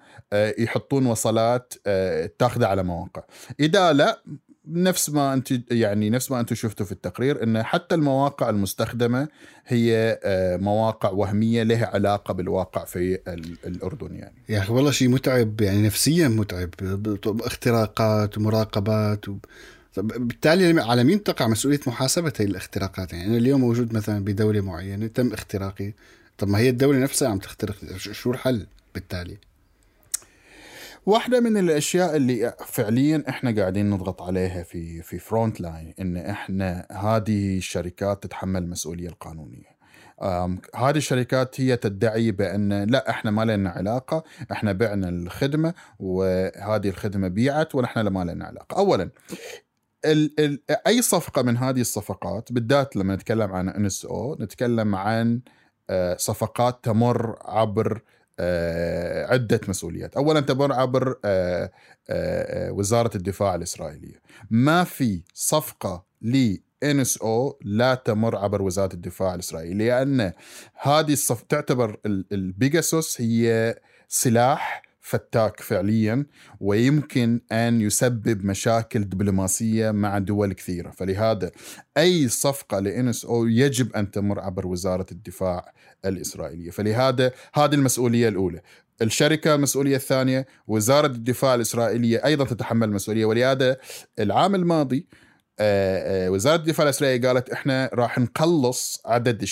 يحطون 0.58 1.06
وصلات 1.06 1.74
آه، 1.86 2.30
تاخذة 2.38 2.66
على 2.66 2.82
مواقع. 2.82 3.22
إذا 3.60 3.92
لا 3.92 4.22
نفس 4.68 5.10
ما 5.10 5.32
أنت 5.34 5.72
يعني 5.72 6.10
نفس 6.10 6.30
ما 6.30 6.40
أنتم 6.40 6.54
شفتوا 6.54 6.86
في 6.86 6.92
التقرير 6.92 7.42
إن 7.42 7.62
حتى 7.62 7.94
المواقع 7.94 8.48
المستخدمة 8.50 9.28
هي 9.66 10.18
مواقع 10.60 11.10
وهمية 11.10 11.62
لها 11.62 11.86
علاقة 11.86 12.34
بالواقع 12.34 12.84
في 12.84 13.18
ال- 13.28 13.56
الأردن 13.66 14.14
يعني. 14.14 14.42
يا 14.48 14.58
أخي 14.58 14.72
والله 14.72 14.90
شيء 14.90 15.08
متعب 15.08 15.60
يعني 15.60 15.82
نفسيا 15.82 16.28
متعب. 16.28 16.70
اختراقات 17.26 18.38
ومراقبات 18.38 19.28
و... 19.28 19.36
بالتالي 19.96 20.80
على 20.82 21.04
مين 21.04 21.22
تقع 21.22 21.48
مسؤولية 21.48 21.80
محاسبة 21.86 22.32
هي 22.38 22.44
الاختراقات 22.44 23.12
يعني 23.12 23.26
أنا 23.26 23.36
اليوم 23.36 23.60
موجود 23.60 23.94
مثلا 23.94 24.24
بدولة 24.24 24.60
معينة 24.60 25.06
تم 25.06 25.32
اختراقي 25.32 25.92
طب 26.38 26.48
ما 26.48 26.58
هي 26.58 26.68
الدولة 26.68 26.98
نفسها 26.98 27.28
عم 27.28 27.38
تخترق 27.38 27.76
شو 27.96 28.30
الحل 28.30 28.66
بالتالي 28.94 29.38
واحدة 31.06 31.40
من 31.40 31.56
الأشياء 31.56 32.16
اللي 32.16 32.54
فعليا 32.66 33.24
إحنا 33.28 33.54
قاعدين 33.60 33.90
نضغط 33.90 34.22
عليها 34.22 34.62
في 34.62 35.02
في 35.02 35.18
Front 35.18 35.60
Line 35.60 35.94
إن 36.00 36.16
إحنا 36.16 36.86
هذه 36.90 37.56
الشركات 37.58 38.22
تتحمل 38.22 38.62
المسؤولية 38.62 39.08
القانونية. 39.08 39.80
هذه 40.74 40.96
الشركات 40.96 41.60
هي 41.60 41.76
تدعي 41.76 42.30
بأن 42.30 42.82
لا 42.84 43.10
إحنا 43.10 43.30
ما 43.30 43.42
لنا 43.44 43.70
علاقة، 43.70 44.24
إحنا 44.52 44.72
بعنا 44.72 45.08
الخدمة 45.08 45.74
وهذه 46.00 46.88
الخدمة 46.88 47.28
بيعت 47.28 47.74
ونحن 47.74 48.00
ما 48.00 48.24
لنا 48.24 48.44
علاقة. 48.44 48.76
اولا 48.76 49.10
ال 50.04 50.40
ال 50.40 50.60
أي 50.86 51.02
صفقة 51.02 51.42
من 51.42 51.56
هذه 51.56 51.80
الصفقات 51.80 52.52
بالذات 52.52 52.96
لما 52.96 53.14
نتكلم 53.14 53.52
عن 53.52 53.68
NSO 53.68 54.36
نتكلم 54.40 54.94
عن 54.94 55.40
آه، 55.90 56.16
صفقات 56.16 56.78
تمر 56.82 57.36
عبر 57.44 58.02
آه، 58.42 59.26
عدة 59.32 59.60
مسؤوليات، 59.68 60.16
اولا 60.16 60.40
تمر 60.40 60.72
عبر 60.72 61.18
آه، 61.24 61.70
وزارة 62.70 63.16
الدفاع 63.16 63.54
الإسرائيلية. 63.54 64.20
ما 64.50 64.84
في 64.84 65.22
صفقة 65.34 66.04
ل 66.22 66.56
NSO 66.82 67.58
لا 67.62 67.94
تمر 67.94 68.36
عبر 68.36 68.62
وزارة 68.62 68.94
الدفاع 68.94 69.34
الإسرائيلية 69.34 70.04
لأن 70.04 70.32
هذه 70.74 71.12
الصف 71.12 71.42
تعتبر 71.42 71.96
ال- 72.06 72.26
البيجاسوس 72.32 73.20
هي 73.20 73.74
سلاح 74.08 74.82
فتاك 75.10 75.60
فعليا 75.60 76.26
ويمكن 76.60 77.40
أن 77.52 77.80
يسبب 77.80 78.44
مشاكل 78.44 79.04
دبلوماسية 79.04 79.90
مع 79.90 80.18
دول 80.18 80.52
كثيرة. 80.52 80.90
فلهذا 80.90 81.50
أي 81.96 82.28
صفقة 82.28 82.78
لإن 82.78 83.08
إس 83.08 83.24
أو 83.24 83.46
يجب 83.46 83.92
أن 83.92 84.10
تمر 84.10 84.40
عبر 84.40 84.66
وزارة 84.66 85.06
الدفاع 85.12 85.72
الإسرائيلية. 86.04 86.70
فلهذا 86.70 87.32
هذه 87.54 87.74
المسؤولية 87.74 88.28
الأولى. 88.28 88.62
الشركة 89.02 89.54
المسؤوليه 89.54 89.96
الثانية 89.96 90.46
وزارة 90.66 91.06
الدفاع 91.06 91.54
الإسرائيلية 91.54 92.24
أيضا 92.24 92.44
تتحمل 92.44 92.88
المسؤوليه 92.88 93.24
ولهذا 93.24 93.76
العام 94.18 94.54
الماضي 94.54 95.06
آه، 95.58 96.26
آه، 96.26 96.30
وزارة 96.30 96.56
الدفاع 96.56 96.84
الإسرائيلية 96.84 97.28
قالت 97.28 97.50
إحنا 97.50 97.90
راح 97.94 98.18
نقلص 98.18 99.02
عدد 99.06 99.48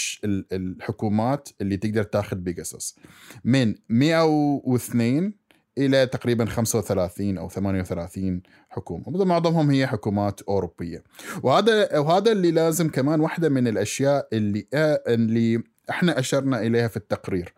الحكومات 0.52 1.48
اللي 1.60 1.76
تقدر 1.76 2.02
تاخذ 2.02 2.36
بيجاسوس 2.36 2.96
من 3.44 3.74
102 3.88 5.32
إلى 5.78 6.06
تقريبا 6.06 6.44
35 6.44 7.38
أو 7.38 7.48
38 7.48 8.42
حكومة. 8.68 9.24
معظمهم 9.24 9.70
هي 9.70 9.86
حكومات 9.86 10.42
أوروبية. 10.42 11.02
وهذا 11.42 11.98
وهذا 11.98 12.32
اللي 12.32 12.50
لازم 12.50 12.88
كمان 12.88 13.20
واحدة 13.20 13.48
من 13.48 13.68
الأشياء 13.68 14.28
اللي 14.32 14.66
اللي 14.74 15.62
إحنا 15.90 16.18
أشرنا 16.18 16.60
إليها 16.62 16.88
في 16.88 16.96
التقرير. 16.96 17.54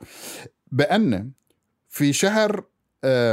بأن 0.73 1.31
في 1.89 2.13
شهر 2.13 2.65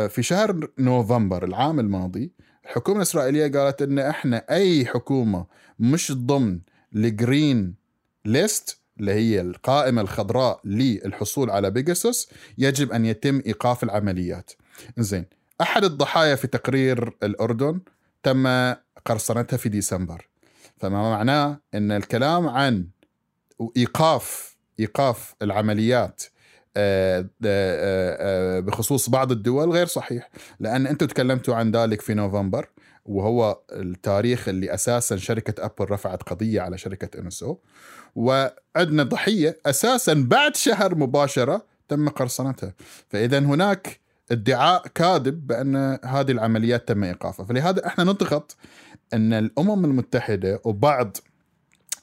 في 0.10 0.19
شهر 0.19 0.67
نوفمبر 0.80 1.43
العام 1.45 1.80
الماضي 1.80 2.32
الحكومة 2.65 2.97
الإسرائيلية 2.97 3.52
قالت 3.52 3.82
إن 3.82 4.00
إحنا 4.00 4.45
أي 4.50 4.86
حكومة 4.86 5.45
مش 5.80 6.12
ضمن 6.12 6.60
الجرين 6.95 7.76
ليست 8.26 8.78
اللي 9.00 9.12
هي 9.12 9.41
القائمة 9.41 10.02
الخضراء 10.02 10.60
للحصول 10.65 11.50
على 11.50 11.71
بيجاسوس 11.71 12.30
يجب 12.58 12.91
أن 12.91 13.06
يتم 13.06 13.41
إيقاف 13.45 13.84
العمليات. 13.84 14.52
زين. 14.97 15.25
أحد 15.61 15.83
الضحايا 15.83 16.35
في 16.35 16.47
تقرير 16.47 17.17
الأردن 17.23 17.79
تم 18.23 18.73
قرصنتها 19.05 19.57
في 19.57 19.69
ديسمبر. 19.69 20.27
فما 20.77 21.09
معناه 21.09 21.59
إن 21.73 21.91
الكلام 21.91 22.47
عن 22.47 22.87
إيقاف 23.77 24.57
إيقاف 24.79 25.35
العمليات 25.41 26.23
آه، 26.77 27.19
آه، 27.19 27.27
آه، 27.45 28.59
بخصوص 28.59 29.09
بعض 29.09 29.31
الدول 29.31 29.71
غير 29.71 29.85
صحيح. 29.85 30.29
لأن 30.59 30.87
أنتم 30.87 31.07
تكلمتوا 31.07 31.55
عن 31.55 31.71
ذلك 31.71 32.01
في 32.01 32.13
نوفمبر 32.13 32.69
وهو 33.05 33.61
التاريخ 33.71 34.47
اللي 34.49 34.73
أساسا 34.73 35.17
شركة 35.17 35.65
أبل 35.65 35.91
رفعت 35.91 36.23
قضية 36.23 36.61
على 36.61 36.77
شركة 36.77 37.19
إنسو. 37.19 37.57
وعندنا 38.15 39.03
ضحية 39.03 39.59
أساسا 39.65 40.13
بعد 40.13 40.55
شهر 40.55 40.95
مباشرة 40.95 41.65
تم 41.87 42.09
قرصنتها. 42.09 42.73
فاذا 43.09 43.39
هناك 43.39 43.99
ادعاء 44.31 44.87
كاذب 44.87 45.47
بأن 45.47 45.99
هذه 46.05 46.31
العمليات 46.31 46.87
تم 46.87 47.03
إيقافها. 47.03 47.45
فلهذا 47.45 47.87
إحنا 47.87 48.03
نضغط 48.03 48.57
أن 49.13 49.33
الأمم 49.33 49.85
المتحدة 49.85 50.61
وبعض 50.65 51.17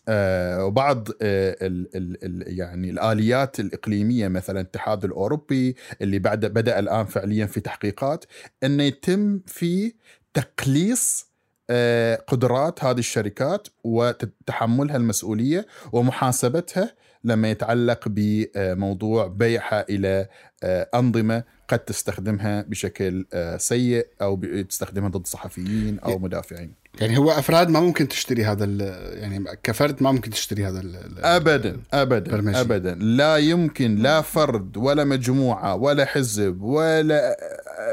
آه، 0.09 0.65
وبعض 0.65 1.09
آه، 1.23 1.57
ال 1.63 1.97
ال 1.97 2.25
ال 2.25 2.59
يعني 2.59 2.91
الآليات 2.91 3.61
الإقليمية 3.61 4.29
مثلا 4.29 4.61
الاتحاد 4.61 5.05
الأوروبي 5.05 5.77
اللي 6.03 6.19
بعد 6.19 6.47
بدأ 6.47 6.79
الآن 6.79 7.07
فعليا 7.07 7.47
في 7.47 7.61
تحقيقات 7.61 8.25
انه 8.63 8.83
يتم 8.83 9.41
في 9.47 9.95
تقليص 10.35 11.35
آه، 11.71 12.17
قدرات 12.17 12.85
هذه 12.85 12.99
الشركات 12.99 13.69
وتحملها 13.85 14.97
المسؤولية 14.97 15.67
ومحاسبتها 15.93 16.95
لما 17.25 17.51
يتعلق 17.51 18.01
بموضوع 18.07 19.27
بيعها 19.27 19.87
إلى 19.89 20.29
آه، 20.63 20.89
أنظمة 20.95 21.45
قد 21.69 21.79
تستخدمها 21.79 22.63
بشكل 22.63 23.27
آه، 23.33 23.57
سيء 23.57 24.07
أو 24.23 24.41
تستخدمها 24.69 25.09
ضد 25.09 25.27
صحفيين 25.27 25.99
أو 25.99 26.19
مدافعين. 26.19 26.75
يعني 27.01 27.19
هو 27.19 27.31
أفراد 27.31 27.69
ما 27.69 27.81
ممكن 27.81 28.09
تشتري 28.09 28.45
هذا 28.45 28.65
ال- 28.65 29.19
يعني 29.19 29.45
كفرد 29.63 30.03
ما 30.03 30.13
ممكن 30.13 30.31
تشتري 30.31 30.65
هذا 30.67 30.81
ال- 30.81 30.97
ال- 30.97 31.25
ابدا 31.25 31.77
ابدا 31.93 32.33
برمجي. 32.33 32.61
ابدا 32.61 32.95
لا 32.95 33.37
يمكن 33.37 33.95
لا 33.97 34.21
فرد 34.21 34.77
ولا 34.77 35.05
مجموعة 35.05 35.75
ولا 35.75 36.05
حزب 36.05 36.63
ولا 36.63 37.37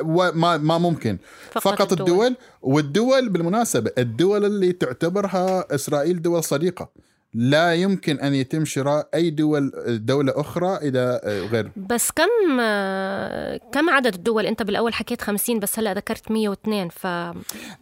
وما 0.03 0.57
ما 0.57 0.77
ممكن 0.77 1.17
فقط 1.51 1.63
فقط, 1.63 1.91
الدول. 1.91 2.07
الدول. 2.27 2.35
والدول 2.61 3.29
بالمناسبة 3.29 3.91
الدول 3.97 4.45
اللي 4.45 4.71
تعتبرها 4.73 5.75
إسرائيل 5.75 6.21
دول 6.21 6.43
صديقة 6.43 6.89
لا 7.33 7.75
يمكن 7.75 8.19
أن 8.19 8.33
يتم 8.33 8.65
شراء 8.65 9.09
أي 9.13 9.29
دول 9.29 9.71
دولة 10.05 10.33
أخرى 10.35 10.75
اذا 10.77 11.21
غير 11.25 11.71
بس 11.77 12.11
كم 12.11 12.59
آه، 12.61 13.59
كم 13.71 13.89
عدد 13.89 14.13
الدول؟ 14.15 14.45
أنت 14.45 14.63
بالأول 14.63 14.93
حكيت 14.93 15.21
50 15.21 15.59
بس 15.59 15.79
هلا 15.79 15.93
ذكرت 15.93 16.31
102 16.31 16.89
ف 16.89 17.05
آه 17.07 17.33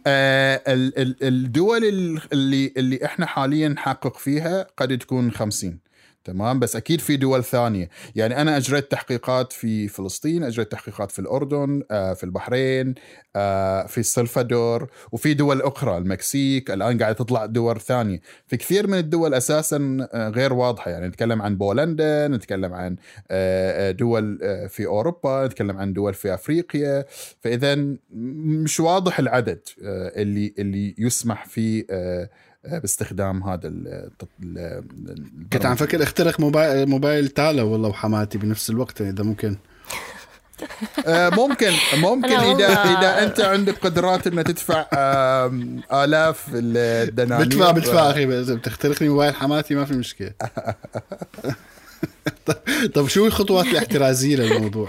ال- 0.06 0.98
ال- 0.98 1.16
الدول 1.22 1.84
ال- 1.84 2.20
اللي 2.32 2.72
اللي 2.76 3.04
إحنا 3.04 3.26
حاليا 3.26 3.68
نحقق 3.68 4.16
فيها 4.16 4.66
قد 4.76 4.98
تكون 4.98 5.30
50 5.32 5.78
تمام؟ 6.24 6.58
بس 6.58 6.76
أكيد 6.76 7.00
في 7.00 7.16
دول 7.16 7.44
ثانية. 7.44 7.88
يعني 8.16 8.40
أنا 8.40 8.56
أجريت 8.56 8.90
تحقيقات 8.90 9.52
في 9.52 9.88
فلسطين 9.88 10.42
أجريت 10.44 10.72
تحقيقات 10.72 11.10
في 11.10 11.18
الأردن 11.18 11.82
آه 11.90 12.12
في 12.14 12.24
البحرين 12.24 12.94
آه 13.36 13.86
في 13.86 13.98
السلفادور 13.98 14.90
وفي 15.12 15.34
دول 15.34 15.62
أخرى 15.62 15.98
المكسيك 15.98 16.70
الآن 16.70 16.98
قاعدة 16.98 17.16
تطلع 17.18 17.46
دول 17.46 17.80
ثانية. 17.80 18.20
في 18.46 18.56
كثير 18.56 18.86
من 18.86 18.98
الدول 18.98 19.34
أساسا 19.34 20.08
آه، 20.12 20.28
غير 20.28 20.52
واضحة. 20.52 20.90
يعني 20.90 21.06
نتكلم 21.08 21.42
عن 21.42 21.56
بولندا 21.56 22.28
نتكلم 22.28 22.74
عن 22.74 22.96
دول 23.96 24.38
في 24.68 24.86
أوروبا 24.86 25.46
نتكلم 25.46 25.76
عن 25.76 25.92
دول 25.92 26.14
في 26.14 26.34
أفريقيا. 26.34 27.04
فاذا 27.40 27.74
مش 28.64 28.80
واضح 28.80 29.18
العدد 29.18 29.60
اللي 29.80 30.54
اللي 30.58 30.94
يسمح 30.98 31.46
فيه 31.46 31.86
باستخدام 32.64 33.42
هذا 33.44 33.68
ال- 33.68 34.10
ال- 34.42 34.84
كنت 35.52 35.66
عم. 35.66 35.74
فكر 35.74 36.02
اخترق 36.02 36.40
موبايل 36.40 36.88
موبايل 36.88 37.28
تالا 37.28 37.62
والله 37.62 37.88
وحماتي 37.88 38.38
بنفس 38.38 38.70
الوقت 38.70 39.00
إذا 39.00 39.24
ممكن 39.24 39.56
آه، 41.06 41.28
ممكن 41.28 41.72
ممكن 41.96 42.32
اذا 42.32 42.66
إذا 42.68 43.24
أنت 43.24 43.40
عندك 43.40 43.78
قدرات 43.78 44.26
إنك 44.26 44.46
تدفع 44.46 44.86
آلاف 45.92 46.46
الدنانير 46.54 47.46
بدفع 47.46 47.70
بدفع 47.70 48.10
أخي 48.10 48.24
اذا 48.40 48.54
بتخترق 48.54 49.02
لي 49.02 49.08
موبايل 49.08 49.34
حماتي 49.34 49.74
ما 49.74 49.84
في 49.84 49.94
مشكلة 49.94 50.32
طب 52.94 53.08
شو 53.08 53.26
الخطوات 53.26 53.66
الاحترازية 53.66 54.36
للموضوع؟ 54.36 54.88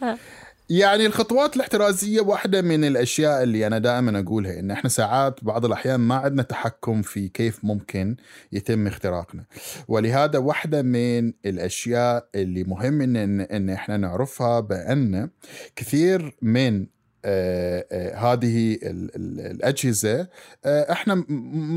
يعني 0.70 1.06
الخطوات 1.06 1.56
الاحترازية 1.56 2.20
واحدة 2.20 2.62
من 2.62 2.84
الأشياء 2.84 3.42
اللي 3.42 3.66
أنا 3.66 3.78
دائما 3.78 4.18
أقولها 4.20 4.58
إن 4.60 4.70
إحنا 4.70 4.90
ساعات 4.90 5.44
بعض 5.44 5.64
الأحيان 5.64 6.00
ما 6.00 6.14
عندنا 6.14 6.42
تحكم 6.42 7.02
في 7.02 7.28
كيف 7.28 7.64
ممكن 7.64 8.16
يتم 8.52 8.86
اختراقنا. 8.86 9.44
ولهذا 9.88 10.38
واحدة 10.38 10.82
من 10.82 11.32
الأشياء 11.46 12.28
اللي 12.34 12.64
مهم 12.64 13.00
ان, 13.00 13.40
إن 13.40 13.70
إحنا 13.70 13.96
نعرفها 13.96 14.60
بأن 14.60 15.30
كثير 15.76 16.36
من 16.42 16.86
آه، 17.24 17.86
آه، 17.92 18.14
هذه 18.32 18.74
ال- 18.74 19.16
ال- 19.16 19.40
الأجهزة 19.50 20.28
آه، 20.64 20.92
إحنا 20.92 21.14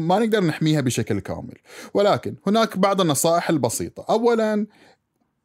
ما 0.07 0.19
نقدر 0.19 0.43
نحميها 0.43 0.81
بشكل 0.81 1.19
كامل. 1.19 1.55
ولكن 1.93 2.35
هناك 2.47 2.77
بعض 2.77 3.01
النصائح 3.01 3.49
البسيطة. 3.49 4.05
أولا 4.09 4.67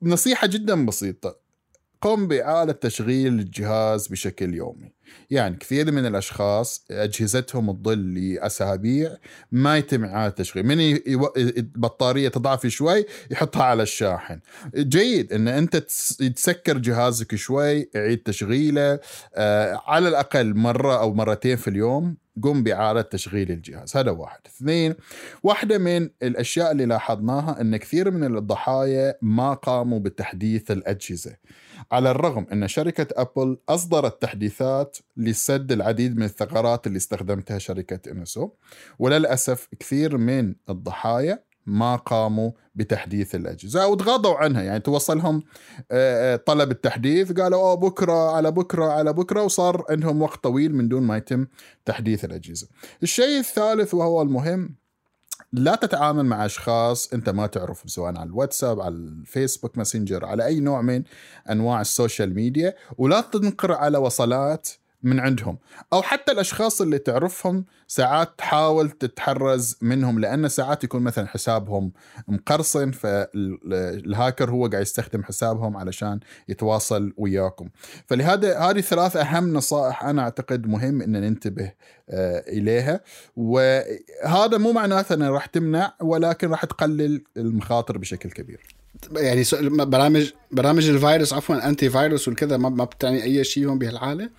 نصيحة 0.03 0.47
جدا 0.47 0.87
بسيطة. 0.87 1.46
قم 2.01 2.29
بإعادة 2.29 2.73
تشغيل 2.73 3.33
الجهاز 3.39 4.07
بشكل 4.09 4.55
يومي. 4.55 4.93
يعني 5.31 5.57
كثير 5.57 5.93
من 5.93 6.07
الأشخاص 6.07 6.85
أجهزتهم 6.91 7.73
تظل 7.73 8.15
لأسابيع 8.15 9.17
ما 9.53 9.79
يتم 9.79 10.05
إعادة 10.05 10.35
تشغيل. 10.35 10.67
من 10.67 10.99
البطارية 11.37 12.29
تضعف 12.29 12.67
شوي 12.67 13.07
يحطها 13.31 13.63
على 13.63 13.83
الشاحن. 13.83 14.41
جيد 14.77 15.33
أن 15.33 15.49
أنت 15.49 15.77
تس- 15.77 16.17
تسكر 16.17 16.79
جهازك 16.79 17.35
شوي 17.35 17.91
عيد 17.97 18.19
تشغيله. 18.19 18.99
آه 19.35 19.83
على 19.87 20.09
الأقل 20.09 20.55
مرة 20.55 21.01
أو 21.01 21.15
مرتين 21.15 21.57
في 21.57 21.69
اليوم 21.69 22.17
قم 22.43 22.63
بإعادة 22.63 23.03
تشغيل 23.03 23.51
الجهاز. 23.51 23.97
هذا 23.97 24.11
واحد. 24.11 24.41
اثنين 24.47 24.95
واحدة 25.43 25.79
من 25.79 26.09
الأشياء 26.23 26.73
اللي 26.73 26.87
لاحظناها 26.87 27.61
أن 27.61 27.77
كثير 27.77 28.11
من 28.11 28.37
الضحايا 28.37 29.15
ما 29.23 29.55
قاموا 29.55 29.99
بتحديث 29.99 30.71
الأجهزة. 30.71 31.37
على 31.93 32.11
الرغم 32.11 32.47
أن 32.53 32.69
شركة 32.69 33.07
أبل 33.23 33.59
أصدرت 33.69 34.23
تحديثات 34.23 34.99
لسد 35.17 35.73
العديد 35.73 36.17
من 36.17 36.23
الثغرات 36.23 36.87
اللي 36.87 36.97
استخدمتها 36.97 37.59
شركة 37.59 38.11
إنسو 38.11 38.51
وللأسف 38.99 39.69
كثير 39.81 40.17
من 40.17 40.55
الضحايا 40.69 41.47
ما 41.67 41.97
قاموا 41.97 42.51
بتحديث 42.75 43.35
الأجهزة 43.35 43.83
أو 43.83 43.95
تغاضوا 43.95 44.35
عنها. 44.37 44.63
يعني 44.63 44.81
توصلهم 44.81 45.43
آه، 45.91 46.35
آه، 46.35 46.37
طلب 46.37 46.71
التحديث 46.71 47.33
قالوا 47.33 47.61
أوه 47.61 47.75
بكرة 47.75 48.37
على 48.37 48.51
بكرة 48.51 48.85
على 48.85 49.13
بكرة 49.13 49.43
وصار 49.43 49.85
عندهم 49.91 50.23
وقت 50.23 50.43
طويل 50.45 50.75
من 50.75 50.89
دون 50.89 51.03
ما 51.03 51.17
يتم 51.17 51.47
تحديث 51.85 52.25
الأجهزة. 52.25 52.69
الشيء 53.03 53.39
الثالث 53.39 53.95
وهو 53.95 54.23
المهم 54.23 54.77
لا 55.53 55.75
تتعامل 55.75 56.27
مع 56.27 56.45
أشخاص 56.45 57.13
أنت 57.13 57.29
ما 57.29 57.47
تعرفهم 57.47 57.89
سواء 57.89 58.17
على 58.17 58.29
الواتساب 58.29 58.81
على 58.81 58.95
الفيسبوك 58.95 59.79
ماسنجر 59.79 60.25
على 60.25 60.47
أي 60.47 60.61
نوع 60.61 60.83
من 60.83 61.03
أنواع 61.51 61.81
السوشيال 61.81 62.35
ميديا 62.35 62.75
ولا 62.99 63.21
تنقر 63.21 63.73
على 63.73 63.99
وصلات 63.99 64.69
من 65.03 65.21
عندهم. 65.21 65.59
أو 65.93 66.03
حتى 66.03 66.33
الأشخاص 66.33 66.81
اللي 66.81 66.99
تعرفهم 66.99 67.65
ساعات 67.87 68.39
تحاول 68.39 68.91
تتحرز 68.91 69.77
منهم 69.83 70.19
لأن 70.19 70.49
ساعات 70.49 70.85
يكون 70.85 71.03
مثلا 71.03 71.27
حسابهم 71.27 71.93
مقرصن 72.29 72.91
فالهاكر 72.91 74.51
هو 74.51 74.67
قاعد 74.67 74.83
يستخدم 74.83 75.23
حسابهم 75.23 75.77
علشان 75.77 76.21
يتواصل 76.49 77.13
وياكم. 77.17 77.69
فلهذا 78.07 78.59
هذه 78.59 78.81
ثلاث 78.81 79.17
أهم 79.17 79.53
نصائح 79.53 80.05
أنا 80.05 80.23
أعتقد 80.23 80.67
مهم 80.67 81.03
إن 81.03 81.13
ننتبه 81.13 81.73
آه، 82.11 82.45
إليها. 82.49 83.01
وهذا 83.37 84.59
مو 84.59 84.73
معناته 84.73 85.15
إنه 85.15 85.31
راح 85.31 85.47
تمنع 85.47 85.95
ولكن 86.01 86.51
راح 86.51 86.65
تقلل 86.65 87.25
المخاطر 87.37 87.99
بشكل 87.99 88.31
كبير. 88.31 88.61
يعني 89.13 89.45
برامج 89.85 90.33
برامج 90.51 90.89
الفيروس 90.89 91.33
عفوا 91.33 91.69
انتي 91.69 91.91
فيروس 91.91 92.29
والكذا 92.29 92.57
ما 92.57 92.85
بتعني 92.85 93.23
أي 93.23 93.45
شيء 93.45 93.67
هون 93.67 93.79
بهالحالة؟ 93.79 94.31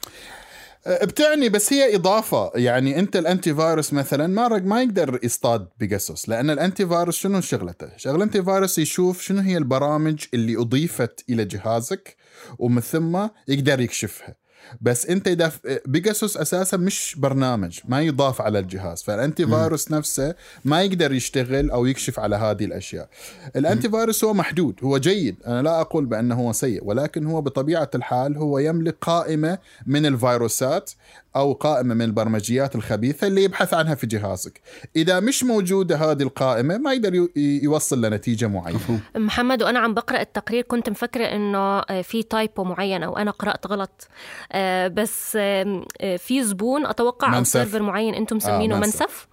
بتعني 0.88 1.50
بس 1.50 1.74
هي 1.74 1.96
إضافة 1.96 2.52
يعني 2.56 3.00
أنت 3.00 3.16
الانتي 3.16 3.56
فيروس 3.56 3.94
مثلا 3.94 4.28
ما 4.28 4.48
رق- 4.48 4.64
ما 4.64 4.82
يقدر 4.82 5.20
يصطاد 5.24 5.68
بيجاسوس 5.80 6.30
لأن 6.30 6.50
ال 6.50 6.88
anti-virus 6.88 7.18
شنو 7.18 7.42
شغلته؟ 7.42 7.90
شغل 7.98 8.16
ال 8.16 8.44
anti-virus 8.44 8.80
يشوف 8.80 9.22
شنو 9.22 9.42
هي 9.42 9.58
البرامج 9.58 10.26
اللي 10.34 10.58
أضيفت 10.62 11.24
إلى 11.30 11.46
جهازك 11.46 12.16
ومن 12.60 12.82
ثم 12.82 13.28
يقدر 13.48 13.82
يكشفها 13.82 14.36
بس 14.82 15.06
انت 15.06 15.28
اذا 15.28 15.52
بيجاسوس 15.86 16.38
أساسا 16.38 16.78
مش 16.78 17.16
برنامج 17.18 17.80
ما 17.86 18.02
يضاف 18.02 18.42
على 18.42 18.60
الجهاز. 18.60 19.04
فال 19.04 19.48
anti-virus 19.48 19.92
نفسه 19.92 20.36
ما 20.66 20.82
يقدر 20.82 21.14
يشتغل 21.14 21.72
أو 21.72 21.86
يكشف 21.86 22.20
على 22.20 22.36
هذه 22.36 22.66
الأشياء. 22.66 23.10
ال 23.56 23.90
anti-virus 23.90 24.24
هو 24.24 24.34
محدود 24.34 24.76
هو 24.84 24.98
جيد. 24.98 25.36
أنا 25.48 25.62
لا 25.62 25.82
أقول 25.82 26.06
بأنه 26.06 26.36
هو 26.36 26.54
سيء 26.54 26.84
ولكن 26.84 27.26
هو 27.26 27.42
بطبيعة 27.42 27.90
الحال 27.96 28.38
هو 28.38 28.60
يملك 28.60 28.98
قائمة 29.02 29.58
من 29.86 30.06
الفيروسات. 30.06 30.92
أو 31.38 31.54
قائمة 31.54 31.94
من 31.94 32.02
البرمجيات 32.02 32.76
الخبيثة 32.76 33.28
اللي 33.28 33.44
يبحث 33.44 33.74
عنها 33.74 33.96
في 33.96 34.08
جهازك 34.08 34.62
إذا 34.96 35.20
مش 35.20 35.44
موجودة 35.44 35.96
هذه 35.96 36.24
القائمة 36.24 36.78
ما 36.78 36.94
يقدر 36.94 37.28
يوصل 37.36 38.06
لنتيجه 38.06 38.48
معينة 38.48 39.00
محمد 39.16 39.64
وأنا 39.64 39.80
عم 39.80 39.94
بقرأ 39.94 40.22
التقرير 40.22 40.62
كنت 40.62 40.90
مفكرة 40.90 41.26
إنه 41.26 41.80
آه، 41.80 42.02
في 42.02 42.24
typo 42.24 42.64
معين 42.64 43.04
أو 43.04 43.18
أنا 43.18 43.32
قرأت 43.32 43.68
غلط 43.68 44.08
آه، 44.52 44.88
بس 44.88 45.38
آه، 45.42 45.84
في 46.18 46.44
زبون 46.44 46.86
أتوقع 46.86 47.38
أو. 47.38 47.44
server 47.44 47.82
معين 47.82 48.14
أنتم 48.14 48.36
مسمينه 48.36 48.76
آه، 48.76 48.80
منسف, 48.80 49.02
منسف. 49.02 49.28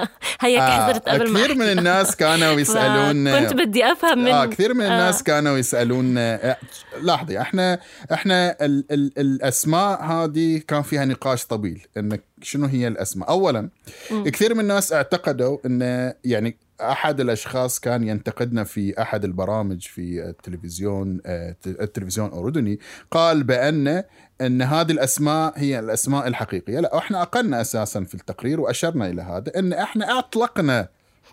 هيك 0.40 0.60
آه 0.60 0.86
حذرت 0.86 1.08
قبل 1.08 1.30
ما 1.30 1.40
كثير 1.40 1.54
من. 1.54 1.78
الناس 1.78 2.16
كانوا 2.16 2.52
يسألون 2.60 3.40
كنت 3.40 3.54
بدي 3.54 3.92
أفهم 3.92 4.18
من 4.18 4.28
آه 4.28 4.46
كثير 4.46 4.74
من 4.74 4.84
الناس 4.84 5.20
آه. 5.20 5.24
كانوا 5.24 5.58
يسألون 5.58 6.18
آه، 6.18 6.56
لاحظي 7.02 7.40
إحنا 7.40 7.78
إحنا 8.12 8.56
ال 8.60 8.84
ال 8.90 9.12
الأسماء 9.18 10.02
هذه 10.02 10.62
كان 10.68 10.82
فيها 10.82 11.04
نقاش 11.04 11.21
طويل 11.48 11.86
إنك 11.96 12.22
شنو 12.42 12.66
هي 12.66 12.88
الأسماء؟ 12.88 13.28
اولا 13.30 13.68
كثير 14.10 14.54
من 14.54 14.60
الناس 14.60 14.92
اعتقدوا 14.92 15.58
إن 15.66 16.12
يعني 16.24 16.56
أحد 16.80 17.20
الأشخاص 17.20 17.80
كان 17.80 18.08
ينتقدنا 18.08 18.64
في 18.64 19.02
أحد 19.02 19.24
البرامج 19.24 19.82
في 19.82 20.24
التلفزيون 20.24 21.20
آه، 21.26 21.56
التلفزيون 21.66 22.28
الاردني 22.28 22.78
قال 23.10 23.44
بأن 23.44 24.04
إن 24.40 24.62
هذه 24.62 24.92
الأسماء 24.92 25.52
هي 25.56 25.78
الأسماء 25.78 26.26
الحقيقية. 26.28 26.80
لا 26.80 26.98
إحنا 26.98 27.22
أقلنا 27.22 27.60
أساسا 27.60 28.04
في 28.04 28.14
التقرير 28.14 28.60
وأشرنا 28.60 29.06
إلى 29.06 29.22
هذا 29.22 29.58
إن 29.58 29.72
إحنا 29.72 30.18
أطلقنا 30.18 30.88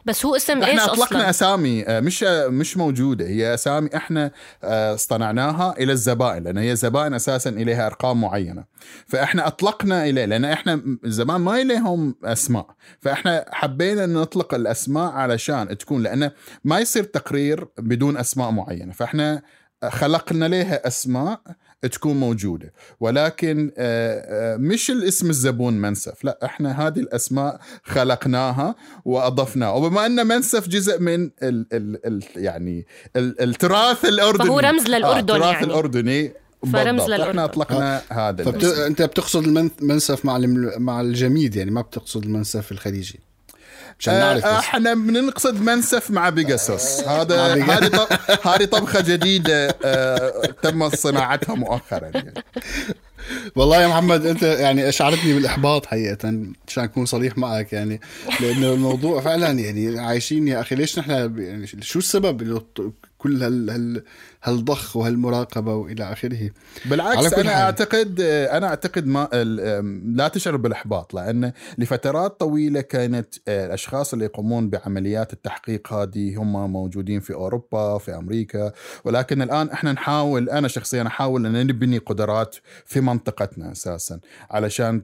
بس 0.05 0.25
هو 0.25 0.35
اسم 0.35 0.61
إحنا 0.63 0.67
إيش 0.83 0.89
أطلقنا 0.89 1.03
أصلا؟ 1.03 1.29
أسامي 1.29 1.83
آه، 1.87 1.99
مش 1.99 2.23
آه، 2.23 2.47
مش 2.47 2.77
موجودة. 2.77 3.25
هي 3.25 3.53
أسامي 3.53 3.89
إحنا 3.95 4.31
آه، 4.63 4.93
اصطنعناها 4.93 5.75
إلى 5.77 5.91
الزبائن 5.91 6.43
لأن 6.43 6.57
هي 6.57 6.75
زبائن 6.75 7.13
أساسا 7.13 7.49
إليها 7.49 7.85
أرقام 7.85 8.21
معينة. 8.21 8.63
فإحنا 9.07 9.47
أطلقنا 9.47 10.05
إليه 10.05 10.25
لأن 10.25 10.45
إحنا 10.45 10.81
زمان 11.03 11.41
ما 11.41 11.61
إليهم 11.61 12.15
أسماء. 12.23 12.67
فإحنا 12.99 13.45
حبينا 13.51 14.03
إن 14.03 14.13
نطلق 14.13 14.53
الأسماء 14.53 15.11
علشان 15.11 15.77
تكون 15.77 16.03
لأن 16.03 16.31
ما 16.63 16.79
يصير 16.79 17.03
تقرير 17.03 17.67
بدون 17.77 18.17
أسماء 18.17 18.51
معينة. 18.51 18.93
فإحنا 18.93 19.41
خلقنا 19.89 20.45
لها 20.45 20.87
أسماء 20.87 21.41
تكون 21.87 22.19
موجودة 22.19 22.73
ولكن 22.99 23.71
آه، 23.77 24.53
آه، 24.53 24.57
مش 24.57 24.91
الاسم 24.91 25.29
الزبون 25.29 25.73
منسف 25.73 26.23
لا 26.23 26.39
إحنا 26.45 26.87
هذه 26.87 26.99
الأسماء 26.99 27.59
خلقناها 27.83 28.75
وأضفناها 29.05 29.71
وبما 29.71 30.05
أن 30.05 30.27
منسف 30.27 30.67
جزء 30.67 30.99
من 30.99 31.23
ال 31.23 31.65
ال 31.73 32.05
ال 32.05 32.23
يعني 32.35 32.85
ال 33.15 33.41
التراث 33.41 34.05
الأردني 34.05 34.47
فهو 34.47 34.59
رمز 34.59 34.87
للأردن 34.87 35.05
آه 35.05 35.19
التراث 35.19 35.53
يعني. 35.53 35.65
الأردني 35.65 36.33
فرمز 36.63 36.75
بالضبط. 36.75 37.09
للأردن. 37.09 37.29
إحنا 37.29 37.45
اطلقنا 37.45 38.01
هذا 38.09 38.43
فبت... 38.43 38.63
أنت 38.63 39.01
بتقصد 39.01 39.43
المنسف 39.47 40.25
مع 40.25 40.37
الم... 40.37 40.71
مع 40.77 41.01
الجميد 41.01 41.55
يعني 41.55 41.71
ما 41.71 41.81
بتقصد 41.81 42.23
المنسف 42.23 42.71
الخليجي 42.71 43.28
عشان 43.99 44.13
نعرف 44.13 44.45
آه، 44.45 44.57
بس. 44.57 44.63
إحنا 44.63 44.93
بنقصد 44.93 45.61
منسف 45.61 46.11
مع 46.11 46.29
بيجاسوس 46.29 46.99
هذا 47.07 47.41
هذه. 47.41 47.73
هذه 48.43 48.65
طبخة 48.65 49.01
جديدة 49.01 49.77
آه، 49.85 50.45
تم 50.61 50.89
صناعتها 50.89 51.55
مؤخرا 51.55 52.11
يعني. 52.13 52.33
والله 53.55 53.81
يا 53.81 53.87
محمد 53.87 54.25
انت 54.25 54.43
يعني 54.43 54.89
اشعرتني 54.89 55.33
بالإحباط 55.33 55.85
حقيقة 55.85 56.33
عشان 56.67 56.83
أكون 56.83 57.05
صريح 57.05 57.37
معك 57.37 57.73
يعني 57.73 58.01
لأنه 58.39 58.73
الموضوع 58.73 59.21
فعلا 59.21 59.51
يعني 59.59 59.99
عايشين 59.99 60.47
يا 60.47 60.61
أخي 60.61 60.75
ليش 60.75 60.99
نحن 60.99 61.11
يعني 61.37 61.67
شو 61.81 61.99
السبب 61.99 62.41
انه 62.41 62.59
ط- 62.59 62.93
كل 63.19 63.43
هال 63.43 63.69
هال 63.69 64.03
هالضخ 64.43 64.95
وهالمراقبة 64.95 65.75
وإلى 65.75 66.11
آخره 66.11 66.49
بالعكس 66.85 67.33
أنا 67.33 67.51
حال. 67.51 67.61
أعتقد 67.63 68.21
أنا 68.21 68.67
أعتقد 68.67 69.07
ما 69.07 69.27
لا 70.15 70.27
تشعر 70.27 70.55
بالإحباط 70.57 71.13
لأن 71.13 71.51
لفترات 71.77 72.39
طويلة 72.39 72.81
كانت 72.81 73.35
الأشخاص 73.47 74.13
اللي 74.13 74.25
يقومون 74.25 74.69
بعمليات 74.69 75.33
التحقيق 75.33 75.93
هذه 75.93 76.37
هم 76.37 76.73
موجودين 76.73 77.19
في 77.19 77.33
أوروبا 77.33 77.97
في 77.97 78.15
أمريكا 78.15 78.71
ولكن 79.05 79.41
الآن 79.41 79.69
إحنا 79.69 79.91
نحاول 79.91 80.49
أنا 80.49 80.67
شخصيا 80.67 81.07
أحاول 81.07 81.45
أن 81.45 81.67
نبني 81.67 81.97
قدرات 81.97 82.55
في 82.85 83.01
منطقتنا 83.01 83.71
أساسا 83.71 84.19
علشان 84.51 85.01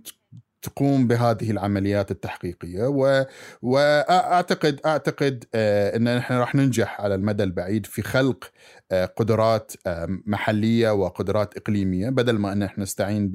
تقوم 0.66 1.08
بهذه 1.08 1.52
العمليات 1.52 2.12
التحقيقية 2.12 2.84
و... 2.88 3.26
واعتقد 3.62 4.80
أعتقد 4.86 5.44
آه، 5.56 5.96
إن 5.98 6.08
إحنا 6.08 6.40
راح 6.40 6.56
ننجح 6.56 7.02
على 7.02 7.16
المدى 7.16 7.44
البعيد 7.44 7.86
في 7.86 8.02
خلق 8.02 8.52
قدرات 8.92 9.72
آه، 9.88 10.08
محلية 10.26 10.90
وقدرات 10.90 11.58
إقليمية 11.58 12.10
بدل 12.10 12.38
ما 12.38 12.52
أن 12.52 12.64
إحنا 12.64 12.84
نستعين 12.84 13.32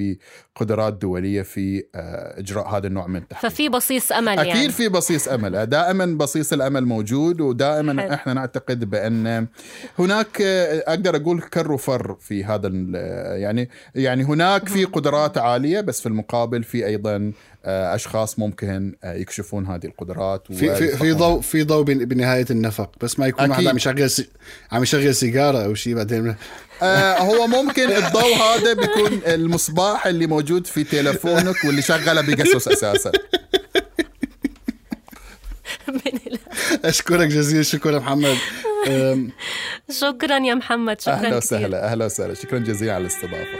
بقدرات 0.56 0.94
دولية 0.94 1.42
في 1.42 1.84
آه، 1.94 2.40
إجراء 2.40 2.68
هذا 2.68 2.86
النوع 2.86 3.06
من 3.06 3.16
التحقيق. 3.16 3.50
ففي 3.50 3.68
بصيص 3.68 4.12
أمل 4.12 4.38
أكيد 4.38 4.56
يعني. 4.56 4.72
في 4.72 4.88
بصيص 4.88 5.28
أمل. 5.28 5.66
دائما 5.66 6.06
بصيص 6.06 6.52
الأمل 6.52 6.84
موجود 6.86 7.40
ودائما 7.40 8.02
حلو. 8.02 8.14
إحنا 8.14 8.34
نعتقد 8.34 8.90
بأن 8.90 9.46
هناك 9.98 10.42
أقدر 10.86 11.16
أقول 11.16 11.42
كر 11.42 11.72
وفر 11.72 12.16
في 12.20 12.44
هذا 12.44 12.68
يعني 13.36 13.70
يعني 13.94 14.24
هناك 14.24 14.68
في 14.68 14.84
قدرات 14.84 15.38
عالية 15.38 15.80
بس 15.80 16.00
في 16.00 16.06
المقابل 16.06 16.62
في 16.62 16.86
أيضا 16.86 17.32
آه، 17.59 17.59
أشخاص 17.64 18.38
ممكن 18.38 18.94
آه، 19.04 19.14
يكشفون 19.14 19.66
هذه 19.66 19.86
القدرات 19.86 20.46
في 20.52 20.74
في 20.74 20.96
في. 20.96 21.12
ضوء 21.12 21.40
في 21.40 21.62
ضوء 21.62 21.82
بن- 21.82 22.04
بنهاية 22.04 22.46
النفق 22.50 22.90
بس 23.00 23.18
ما 23.18 23.26
يكون 23.26 23.50
واحد 23.50 23.60
أكيد. 23.60 23.68
عم 23.68 23.76
يشغل 23.76 24.10
سي... 24.10 24.28
عم 24.72 24.82
يشغل 24.82 25.14
سيجارة 25.14 25.64
أو 25.64 25.74
شيء 25.74 25.94
بعدين. 25.94 26.34
آه 26.82 27.18
هو 27.18 27.46
ممكن 27.46 27.90
الضوء 27.90 28.34
هذا 28.36 28.72
بيكون 28.72 29.20
المصباح 29.26 30.06
اللي 30.06 30.26
موجود 30.26 30.66
في 30.66 30.84
تليفونك 30.84 31.64
واللي 31.64 31.82
شغله 31.82 32.20
بيجاسوس 32.20 32.68
أساسا. 32.68 33.12
أشكرك 36.84 37.28
جزيلا 37.28 37.62
شكرا 37.62 37.98
محمد. 37.98 38.36
شكرا 39.90 40.38
يا 40.38 40.54
محمد 40.54 41.00
شكرا 41.00 41.14
أهلا 41.14 41.36
وسهلا 41.36 41.84
أهلا 41.92 42.04
وسهلا. 42.04 42.34
شكرا 42.34 42.58
جزيلا 42.58 42.94
على 42.94 43.02
الاستضافة. 43.02 43.58